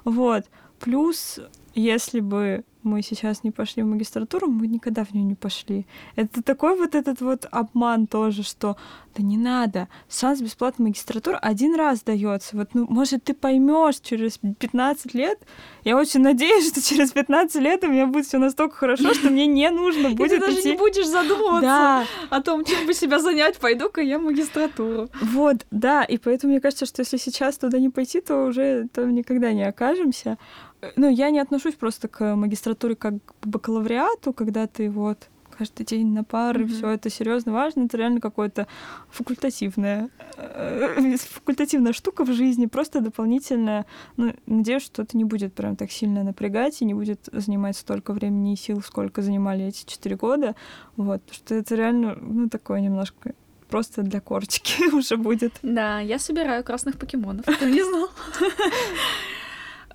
[0.05, 0.45] Вот.
[0.79, 1.39] Плюс,
[1.73, 5.85] если бы мы сейчас не пошли в магистратуру, мы никогда в нее не пошли.
[6.15, 8.77] Это такой вот этот вот обман тоже, что
[9.15, 12.57] да не надо, шанс бесплатной магистратуры один раз дается.
[12.57, 15.39] Вот, ну, может, ты поймешь через 15 лет.
[15.83, 19.45] Я очень надеюсь, что через 15 лет у меня будет все настолько хорошо, что мне
[19.45, 20.71] не нужно И ты будет даже идти.
[20.71, 23.57] не будешь задумываться Да, о том, чем бы себя занять.
[23.57, 25.09] Пойду-ка я в магистратуру.
[25.21, 29.13] Вот, да, и поэтому мне кажется, что если сейчас туда не пойти, то уже там
[29.13, 30.37] никогда не окажемся.
[30.83, 35.85] Э, Ну, я не отношусь просто к магистратуре как к бакалавриату, когда ты вот каждый
[35.85, 36.73] день на пары, Мгм.
[36.73, 38.65] все это серьезно важно, это реально какое-то
[39.11, 43.85] факультативное, э, факультативная штука в жизни, просто дополнительная.
[44.17, 48.13] Ну, надеюсь, что это не будет прям так сильно напрягать и не будет занимать столько
[48.13, 50.55] времени и сил, сколько занимали эти четыре года.
[50.97, 53.33] Вот, что это реально, ну, такое немножко
[53.69, 55.53] просто для корочки уже будет.
[55.61, 57.45] Да, я собираю красных покемонов.
[57.45, 58.09] Ты не знал?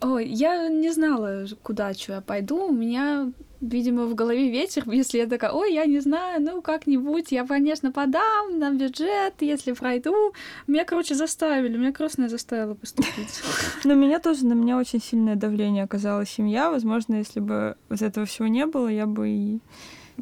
[0.00, 2.68] Ой, я не знала, куда что я пойду.
[2.68, 4.84] У меня, видимо, в голове ветер.
[4.90, 9.72] Если я такая, ой, я не знаю, ну как-нибудь, я, конечно, подам на бюджет, если
[9.72, 10.32] пройду.
[10.66, 13.42] Меня, короче, заставили, меня крестная заставила поступить.
[13.84, 16.70] Но меня тоже, на меня очень сильное давление оказала семья.
[16.70, 19.61] Возможно, если бы вот этого всего не было, я бы и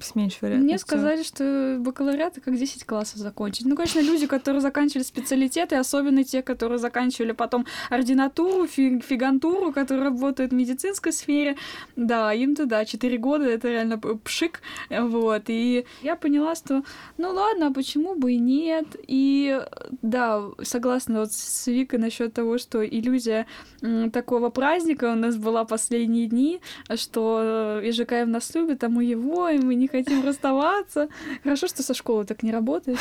[0.01, 0.67] с меньшей вероятностью.
[0.67, 3.67] Мне сказали, что бакалавриат как 10 классов закончить.
[3.67, 10.05] Ну, конечно, люди, которые заканчивали специалитеты, особенно те, которые заканчивали потом ординатуру, фи- фигантуру, которые
[10.05, 11.57] работают в медицинской сфере,
[11.97, 15.45] да, им-то, да, 4 года, это реально пшик, вот.
[15.49, 16.83] И я поняла, что,
[17.19, 18.87] ну ладно, а почему бы и нет?
[19.07, 19.61] И
[20.03, 23.47] да, согласна вот с Викой насчет того, что иллюзия
[24.13, 26.61] такого праздника у нас была последние дни,
[26.95, 27.41] что
[27.83, 31.09] э, ИЖКМ нас любит, а мы его, и мы не не хотим расставаться.
[31.42, 32.99] Хорошо, что со школы так не работает.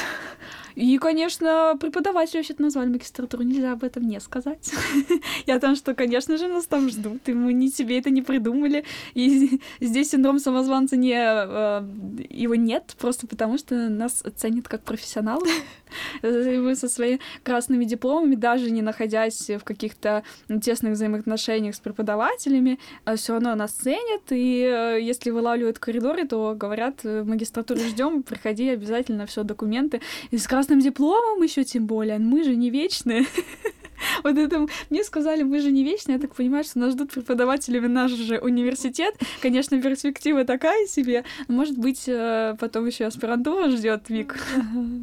[0.76, 4.72] И, конечно, преподаватели вообще-то назвали магистратуру, нельзя об этом не сказать.
[5.48, 8.84] О том, что, конечно же, нас там ждут, и мы не себе это не придумали.
[9.14, 11.16] И здесь синдром самозванца не...
[11.16, 11.84] Э,
[12.30, 15.48] его нет, просто потому что нас ценят как профессионалы.
[16.24, 20.24] И мы со своими красными дипломами, даже не находясь в каких-то
[20.62, 26.26] тесных взаимоотношениях с преподавателями, э, все равно нас ценят, и э, если вылавливают в коридоре,
[26.26, 30.02] то говорят, в магистратуре ждем, приходи обязательно, все документы.
[30.32, 33.26] И с красным дипломом еще тем более, мы же не вечные.
[34.24, 37.80] Вот это мне сказали, мы же не вечные, я так понимаю, что нас ждут преподаватели
[37.80, 39.16] в наш же университет.
[39.42, 41.24] Конечно, перспектива такая себе.
[41.48, 44.38] Может быть, э, потом еще аспирантура ждет Вик.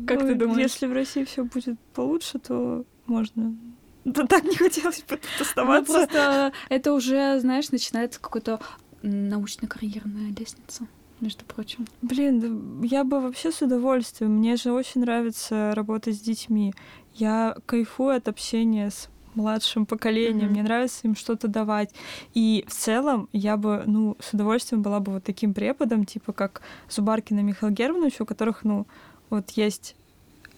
[0.06, 0.60] Как ты думаешь?
[0.60, 3.56] Если в России все будет получше, то можно
[4.04, 5.92] да так не хотелось бы тут ну, оставаться.
[5.92, 8.60] Ну, просто это уже, знаешь, начинается какой-то
[9.02, 10.86] научно-карьерная лестница
[11.22, 11.86] между прочим.
[12.02, 14.32] Блин, я бы вообще с удовольствием.
[14.32, 16.74] Мне же очень нравится работать с детьми.
[17.14, 20.50] Я кайфую от общения с младшим поколением, mm-hmm.
[20.50, 21.94] мне нравится им что-то давать.
[22.34, 26.62] И в целом я бы, ну, с удовольствием была бы вот таким преподом, типа как
[26.90, 28.86] Зубаркина Михаил Германович, у которых, ну,
[29.30, 29.96] вот есть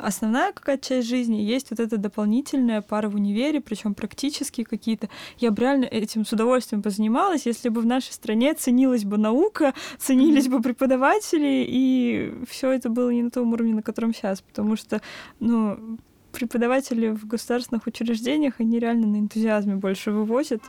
[0.04, 5.08] основная какая-то часть жизни, есть вот эта дополнительная пара в универе, причем практические какие-то.
[5.38, 9.74] Я бы реально этим с удовольствием позанималась, если бы в нашей стране ценилась бы наука,
[9.98, 14.76] ценились бы преподаватели, и все это было не на том уровне, на котором сейчас, потому
[14.76, 15.00] что,
[15.40, 15.98] ну,
[16.32, 20.62] преподаватели в государственных учреждениях, они реально на энтузиазме больше вывозят.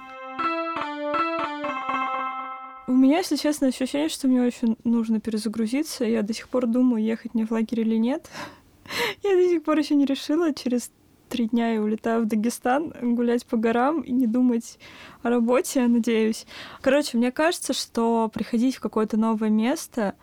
[2.87, 6.05] У меня, если честно, ощущение, что мне очень нужно перезагрузиться.
[6.05, 8.29] Я до сих пор думаю, ехать мне в лагерь или нет.
[9.23, 10.53] Я до сих пор еще не решила.
[10.53, 10.91] Через
[11.29, 14.77] три дня я улетаю в Дагестан гулять по горам и не думать
[15.23, 16.45] о работе, надеюсь.
[16.81, 20.15] Короче, мне кажется, что приходить в какое-то новое место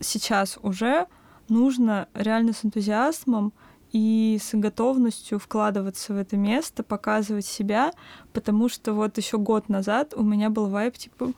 [0.00, 1.06] сейчас уже
[1.48, 3.52] нужно реально с энтузиазмом
[3.92, 7.92] и с готовностью вкладываться в это место, показывать себя,
[8.32, 11.32] потому что вот еще год назад у меня был вайп типа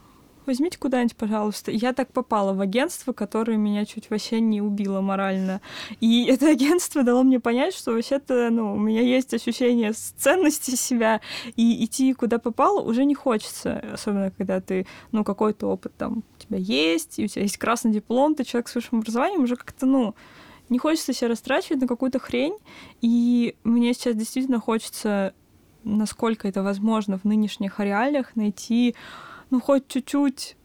[0.49, 1.70] возьмите куда-нибудь, пожалуйста.
[1.70, 5.61] Я так попала в агентство, которое меня чуть вообще не убило морально.
[6.01, 11.20] И это агентство дало мне понять, что вообще-то, ну, у меня есть ощущение ценности себя,
[11.55, 16.42] и идти куда попало уже не хочется, особенно когда ты, ну, какой-то опыт там у
[16.42, 19.86] тебя есть, и у тебя есть красный диплом, ты человек с высшим образованием, уже как-то,
[19.86, 20.14] ну,
[20.70, 22.57] не хочется себя растрачивать на какую-то хрень,
[23.01, 25.34] и мне сейчас действительно хочется
[25.84, 28.94] насколько это возможно в нынешних реалиях найти
[29.51, 30.57] ну, хоть чуть-чуть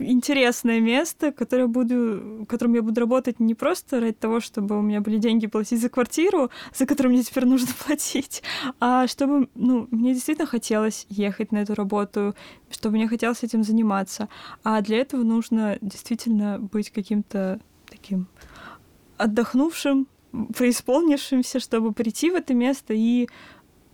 [0.00, 4.82] интересное место, которое буду, в котором я буду работать не просто ради того, чтобы у
[4.82, 8.42] меня были деньги платить за квартиру, за которую мне теперь нужно платить,
[8.80, 12.34] а чтобы, ну, мне действительно хотелось ехать на эту работу,
[12.70, 14.28] чтобы мне хотелось этим заниматься.
[14.64, 18.26] А для этого нужно действительно быть каким-то таким
[19.16, 20.08] отдохнувшим,
[20.56, 23.28] преисполнившимся, чтобы прийти в это место и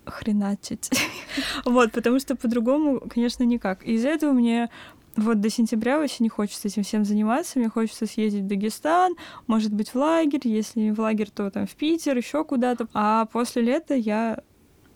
[0.07, 0.91] хреначить.
[1.65, 3.85] вот, потому что по-другому, конечно, никак.
[3.85, 4.71] из-за этого мне
[5.17, 7.59] вот до сентября вообще не хочется этим всем заниматься.
[7.59, 9.15] Мне хочется съездить в Дагестан,
[9.47, 10.41] может быть, в лагерь.
[10.45, 12.89] Если не в лагерь, то там в Питер, еще куда-то.
[12.93, 14.41] А после лета я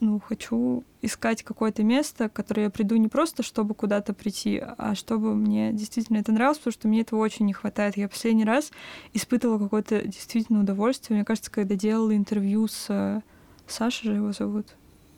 [0.01, 5.35] ну, хочу искать какое-то место, которое я приду не просто, чтобы куда-то прийти, а чтобы
[5.35, 7.97] мне действительно это нравилось, потому что мне этого очень не хватает.
[7.97, 8.71] Я последний раз
[9.13, 11.17] испытывала какое-то действительно удовольствие.
[11.17, 13.23] Мне кажется, когда делала интервью с
[13.67, 14.69] Сашей же его зовут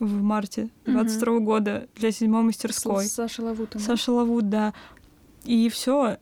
[0.01, 1.45] в марте 22 угу.
[1.45, 3.05] года для седьмой мастерской.
[3.05, 3.81] С Сашей Лавутом.
[3.81, 4.75] Саша Лавут, да.
[5.45, 6.19] И все.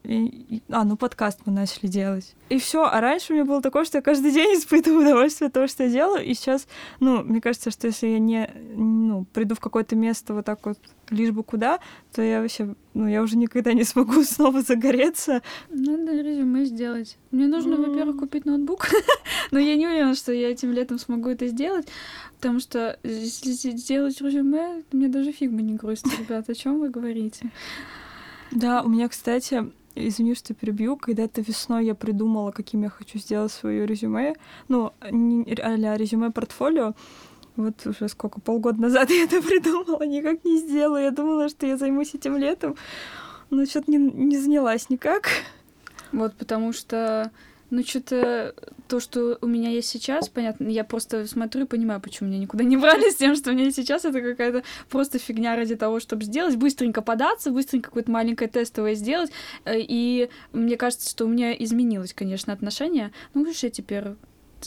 [0.68, 2.34] А, ну подкаст мы начали делать.
[2.50, 2.84] И все.
[2.84, 5.84] А раньше у меня было такое, что я каждый день испытываю удовольствие от того, что
[5.84, 6.24] я делаю.
[6.24, 6.68] И сейчас,
[7.00, 10.78] ну, мне кажется, что если я не ну, приду в какое-то место вот так вот
[11.10, 11.80] лишь бы куда,
[12.12, 15.42] то я вообще, ну, я уже никогда не смогу снова загореться.
[15.68, 17.18] Надо резюме сделать.
[17.30, 17.86] Мне нужно, мм.
[17.88, 18.88] во-первых, купить ноутбук,
[19.50, 21.88] но я не уверена, что я этим летом смогу это сделать,
[22.36, 27.50] потому что если сделать резюме, мне даже Figma не грузится, ребят, о чем вы говорите?
[28.50, 33.52] Да, у меня, кстати, извини, что перебью, когда-то весной я придумала, каким я хочу сделать
[33.52, 34.34] свое резюме,
[34.68, 36.94] ну, а резюме портфолио,
[37.56, 41.02] вот уже сколько, полгода назад я это придумала, никак не сделала.
[41.02, 42.76] Я думала, что я займусь этим летом,
[43.50, 45.28] но что-то не, не занялась никак.
[46.12, 47.30] Вот, потому что
[47.70, 48.54] ну, что-то
[48.88, 52.64] то, что у меня есть сейчас, понятно, я просто смотрю и понимаю, почему меня никуда
[52.64, 56.00] не брали с тем, что у меня есть сейчас, это какая-то просто фигня ради того,
[56.00, 59.30] чтобы сделать, быстренько податься, быстренько какое-то маленькое тестовое сделать,
[59.64, 63.12] э, и мне кажется, что у меня изменилось, конечно, отношение.
[63.34, 64.04] Ну, видишь, я теперь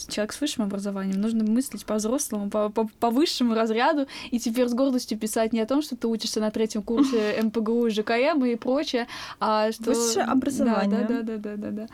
[0.08, 4.74] человек с высшим образованием, нужно мыслить по-взрослому, по, по, по высшему разряду, и теперь с
[4.74, 9.08] гордостью писать не о том, что ты учишься на третьем курсе МПГУ, ЖКМ и прочее,
[9.39, 9.91] а что...
[9.91, 11.06] Высшее образование.
[11.08, 11.72] Да, да, да, да, да.
[11.72, 11.88] да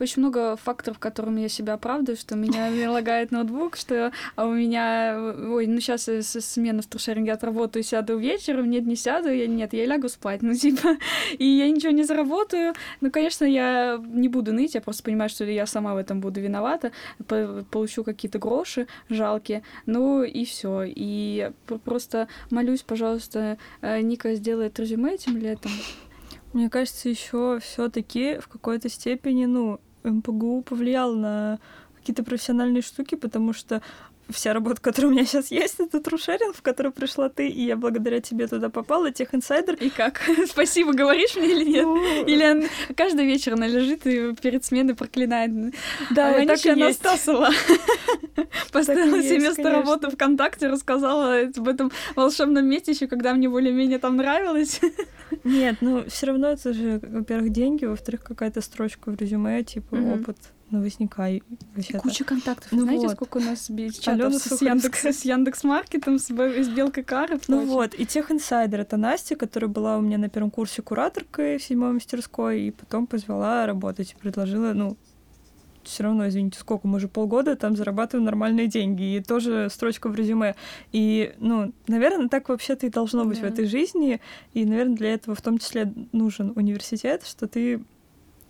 [0.00, 5.34] очень много факторов, которыми я себя оправдываю, что меня лагает ноутбук, что а у меня,
[5.48, 9.72] ой, ну сейчас со смены в тушеринге отработаю, сяду вечером, нет, не сяду, я нет,
[9.72, 10.96] я лягу спать, ну типа,
[11.38, 12.74] и я ничего не заработаю.
[13.00, 16.40] Ну, конечно, я не буду ныть, я просто понимаю, что я сама в этом буду
[16.40, 16.92] виновата,
[17.26, 20.84] получу какие-то гроши жалкие, ну и все.
[20.86, 21.50] И
[21.84, 25.72] просто молюсь, пожалуйста, э, Ника сделает резюме этим летом.
[26.52, 31.58] Мне кажется, еще все-таки в какой-то степени, ну, МПГУ повлиял на
[31.96, 33.82] какие-то профессиональные штуки, потому что
[34.32, 37.76] вся работа, которая у меня сейчас есть, это трушеринг, в который пришла ты, и я
[37.76, 39.74] благодаря тебе туда попала, тех инсайдер.
[39.74, 40.20] И как?
[40.48, 41.84] Спасибо, говоришь мне или нет?
[41.84, 42.24] Ну...
[42.24, 42.64] Или он
[42.96, 45.50] каждый вечер она лежит и перед сменой проклинает.
[46.10, 47.50] Да, а так и Анастасова
[48.72, 54.16] поставила себе место работы ВКонтакте, рассказала об этом волшебном месте еще, когда мне более-менее там
[54.16, 54.80] нравилось.
[55.44, 60.36] Нет, ну все равно это же, во-первых, деньги, во-вторых, какая-то строчка в резюме, типа опыт
[60.70, 61.28] новостника.
[61.28, 61.42] И
[61.98, 62.72] куча контактов.
[62.72, 63.16] Ну Знаете, вот.
[63.16, 67.38] сколько у нас чатов с, с, Яндекс, с Яндекс.Маркетом, с, с Белкой Кары?
[67.48, 68.80] Ну вот, и тех инсайдер.
[68.80, 73.06] Это Настя, которая была у меня на первом курсе кураторкой в седьмой мастерской, и потом
[73.06, 74.96] позвала работать, предложила, ну,
[75.82, 80.14] все равно, извините, сколько, мы же полгода там зарабатываем нормальные деньги, и тоже строчка в
[80.14, 80.54] резюме.
[80.92, 83.48] И, ну, наверное, так вообще-то и должно быть да.
[83.48, 84.20] в этой жизни,
[84.52, 87.82] и, наверное, для этого в том числе нужен университет, что ты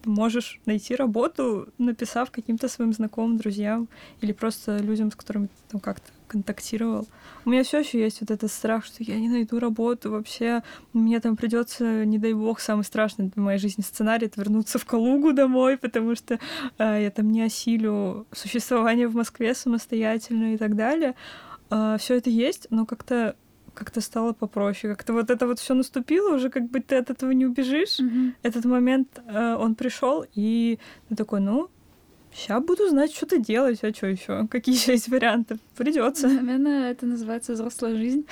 [0.05, 3.89] можешь найти работу, написав каким-то своим знакомым, друзьям
[4.21, 7.09] или просто людям, с которыми там как-то контактировал.
[7.45, 10.63] У меня все еще есть вот этот страх, что я не найду работу вообще.
[10.93, 14.85] Мне там придется, не дай бог, самый страшный в моей жизни сценарий это вернуться в
[14.85, 16.39] Калугу домой, потому что
[16.79, 21.17] э, я там не осилю существование в Москве самостоятельно и так далее.
[21.71, 23.35] Э, все это есть, но как-то
[23.75, 24.95] как-то стало попроще.
[24.95, 28.01] Как-то вот это вот все наступило, уже как бы ты от этого не убежишь.
[28.01, 28.33] Mm-hmm.
[28.43, 31.69] Этот момент, э, он пришел, и ты такой, ну,
[32.33, 34.47] сейчас буду знать, что-то делать, а что еще?
[34.49, 35.59] Какие еще есть варианты?
[35.77, 36.29] Придется.
[36.29, 38.27] Наверное, это называется взрослая жизнь.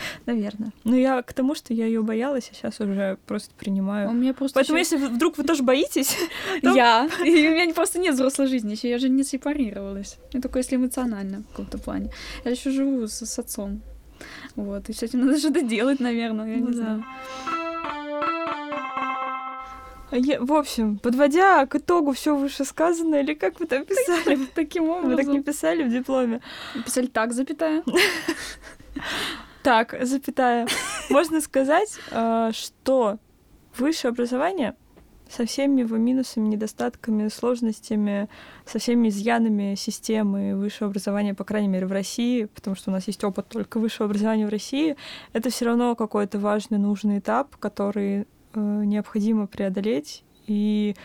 [0.26, 0.72] Наверное.
[0.84, 4.10] Но я к тому, что я ее боялась, а сейчас уже просто принимаю.
[4.10, 4.96] У меня просто Поэтому, еще...
[4.96, 6.16] если вдруг вы тоже боитесь,
[6.62, 6.74] то...
[6.74, 7.08] Я.
[7.24, 10.18] И у меня просто нет взрослой жизни, еще я же не сепарировалась.
[10.32, 12.10] Я только если эмоционально в каком-то плане.
[12.44, 13.82] Я еще живу с, с отцом.
[14.56, 16.72] Вот, и с этим надо что-то делать, наверное, я ну, не да.
[16.72, 17.04] знаю.
[20.12, 24.38] Я, в общем, подводя к итогу все вышесказанное, или как вы там писали?
[24.54, 25.10] Таким образом.
[25.10, 26.40] Вы так не писали в дипломе?
[26.84, 27.82] Писали так, запятая.
[29.62, 30.66] Так, запятая.
[31.10, 33.18] Можно сказать, э, что
[33.76, 34.74] высшее образование
[35.30, 38.28] со всеми его минусами, недостатками, сложностями,
[38.66, 43.06] со всеми изъянами системы высшего образования, по крайней мере, в России, потому что у нас
[43.06, 44.96] есть опыт только высшего образования в России,
[45.32, 48.24] это все равно какой-то важный, нужный этап, который э,
[48.54, 50.24] необходимо преодолеть.
[50.46, 50.96] И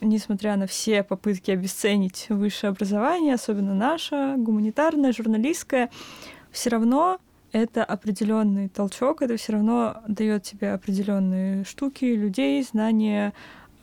[0.00, 5.90] несмотря на все попытки обесценить высшее образование, особенно наше, гуманитарное, журналистское,
[6.50, 7.18] все равно
[7.52, 13.34] это определенный толчок, это все равно дает тебе определенные штуки, людей, знания,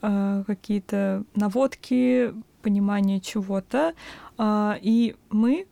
[0.01, 3.93] э, какие-то наводки, понимание чего-то.
[4.37, 5.67] Э, и мы,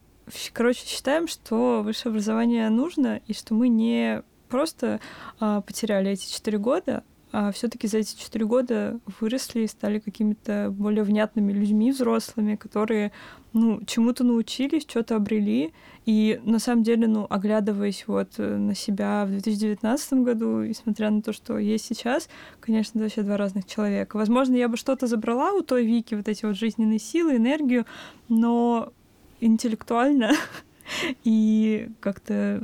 [0.54, 5.00] короче, считаем, что высшее образование нужно, и что мы не просто
[5.40, 7.04] э, потеряли эти четыре года,
[7.34, 13.12] а все-таки за эти четыре года выросли и стали какими-то более внятными людьми, взрослыми, которые
[13.52, 15.74] ну, чему-то научились, что-то обрели.
[16.06, 21.12] И на самом деле, ну, оглядываясь вот э, на себя в 2019 году, и смотря
[21.12, 22.30] на то, что есть сейчас,
[22.62, 24.16] конечно, это вообще два разных человека.
[24.16, 27.86] Возможно, я бы что-то забрала у той Вики, вот эти вот жизненные силы, энергию,
[28.30, 28.94] но
[29.42, 30.32] интеллектуально
[31.26, 32.64] и как-то,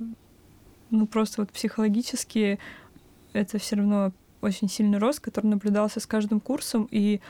[0.90, 2.60] ну, просто вот психологически
[3.34, 7.22] это все равно очень сильный рост, который наблюдался с каждым курсом, и,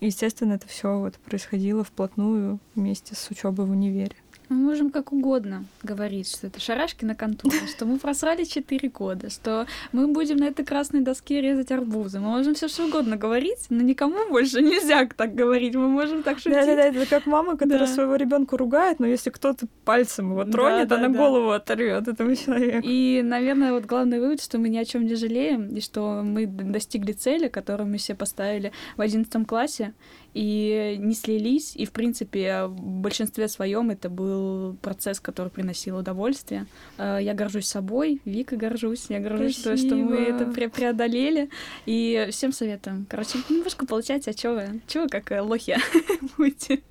[0.00, 4.16] естественно, это все вот происходило вплотную вместе с учебой в универе.
[4.52, 9.30] Мы можем как угодно говорить, что это шарашки на контуре, что мы просрали 4 года,
[9.30, 12.20] что мы будем на этой красной доске резать арбузы.
[12.20, 15.74] Мы можем все что угодно говорить, но никому больше нельзя так говорить.
[15.74, 16.52] Мы можем так шутить.
[16.52, 17.94] Да-да-да, это как мама, которая да.
[17.94, 21.18] своего ребенка ругает, но если кто-то пальцем его тронет, да, да, она да.
[21.18, 22.86] голову оторвет этому человеку.
[22.86, 26.46] И, наверное, вот главный вывод, что мы ни о чем не жалеем, и что мы
[26.46, 29.94] достигли цели, которую мы себе поставили в одиннадцатом классе,
[30.34, 31.76] и не слились.
[31.76, 36.66] И, в принципе, в большинстве своем это был процесс, который приносил удовольствие.
[36.98, 41.50] Э, я горжусь собой, Вика горжусь, я горжусь, что, что мы это пре преодолели.
[41.86, 43.06] И всем советуем.
[43.08, 44.80] Короче, немножко получать, а чё вы?
[44.86, 45.76] Чё вы как э, лохи
[46.36, 46.82] будете?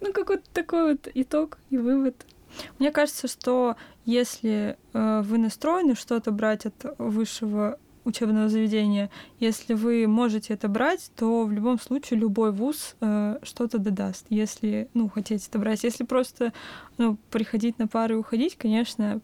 [0.00, 2.26] Ну, какой-то такой вот итог и вывод.
[2.78, 10.06] Мне кажется, что если э, вы настроены что-то брать от высшего учебного заведения, если вы
[10.06, 14.26] можете это брать, то в любом случае любой вуз э, что-то додаст.
[14.28, 15.84] Если, ну, хотите это брать.
[15.84, 16.52] Если просто
[16.98, 19.20] ну, приходить на пары и уходить, конечно,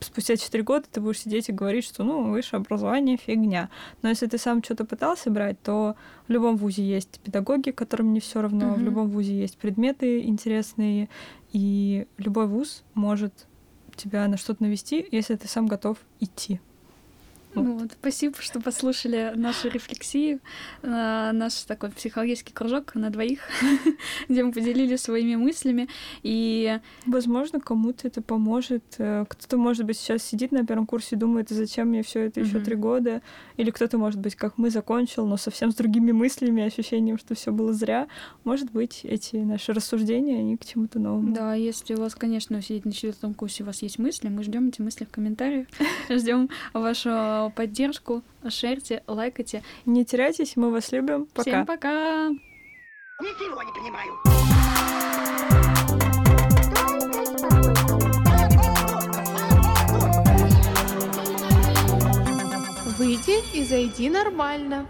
[0.00, 3.70] спустя 4 года ты будешь сидеть и говорить, что, ну, высшее образование— фигня.
[4.02, 8.20] Но если ты сам что-то пытался брать, то в любом вузе есть педагоги, которым не
[8.20, 8.76] все равно, mm-hmm.
[8.76, 11.08] в любом вузе есть предметы интересные,
[11.52, 13.46] и любой вуз может
[13.96, 16.60] тебя на что-то навести, если ты сам готов идти.
[17.54, 20.40] Ну вот, спасибо, что послушали нашу рефлексию,
[20.82, 23.40] наш такой психологический кружок на двоих,
[24.28, 25.88] где мы поделились своими мыслями.
[26.22, 28.82] И, возможно, кому-то это поможет.
[28.98, 32.40] Э, кто-то, может быть, сейчас сидит на первом курсе и думает, зачем мне все это
[32.40, 33.20] еще три года.
[33.56, 37.52] Или кто-то, может быть, как мы закончил, но совсем с другими мыслями, ощущением, что все
[37.52, 38.08] было зря.
[38.44, 41.34] Может быть, эти наши рассуждения, они к чему-то новому.
[41.34, 44.68] Да, если у вас, конечно, сидеть на четвертом курсе, у вас есть мысли, мы ждем
[44.68, 45.66] эти мысли в комментариях.
[46.08, 49.62] Ждем вашего поддержку, шерьте, лайкайте.
[49.86, 51.26] Не теряйтесь, мы вас любим.
[51.26, 51.42] Пока.
[51.50, 52.28] Всем пока.
[53.20, 54.12] Ничего не понимаю.
[62.98, 64.86] Выйди и зайди нормально.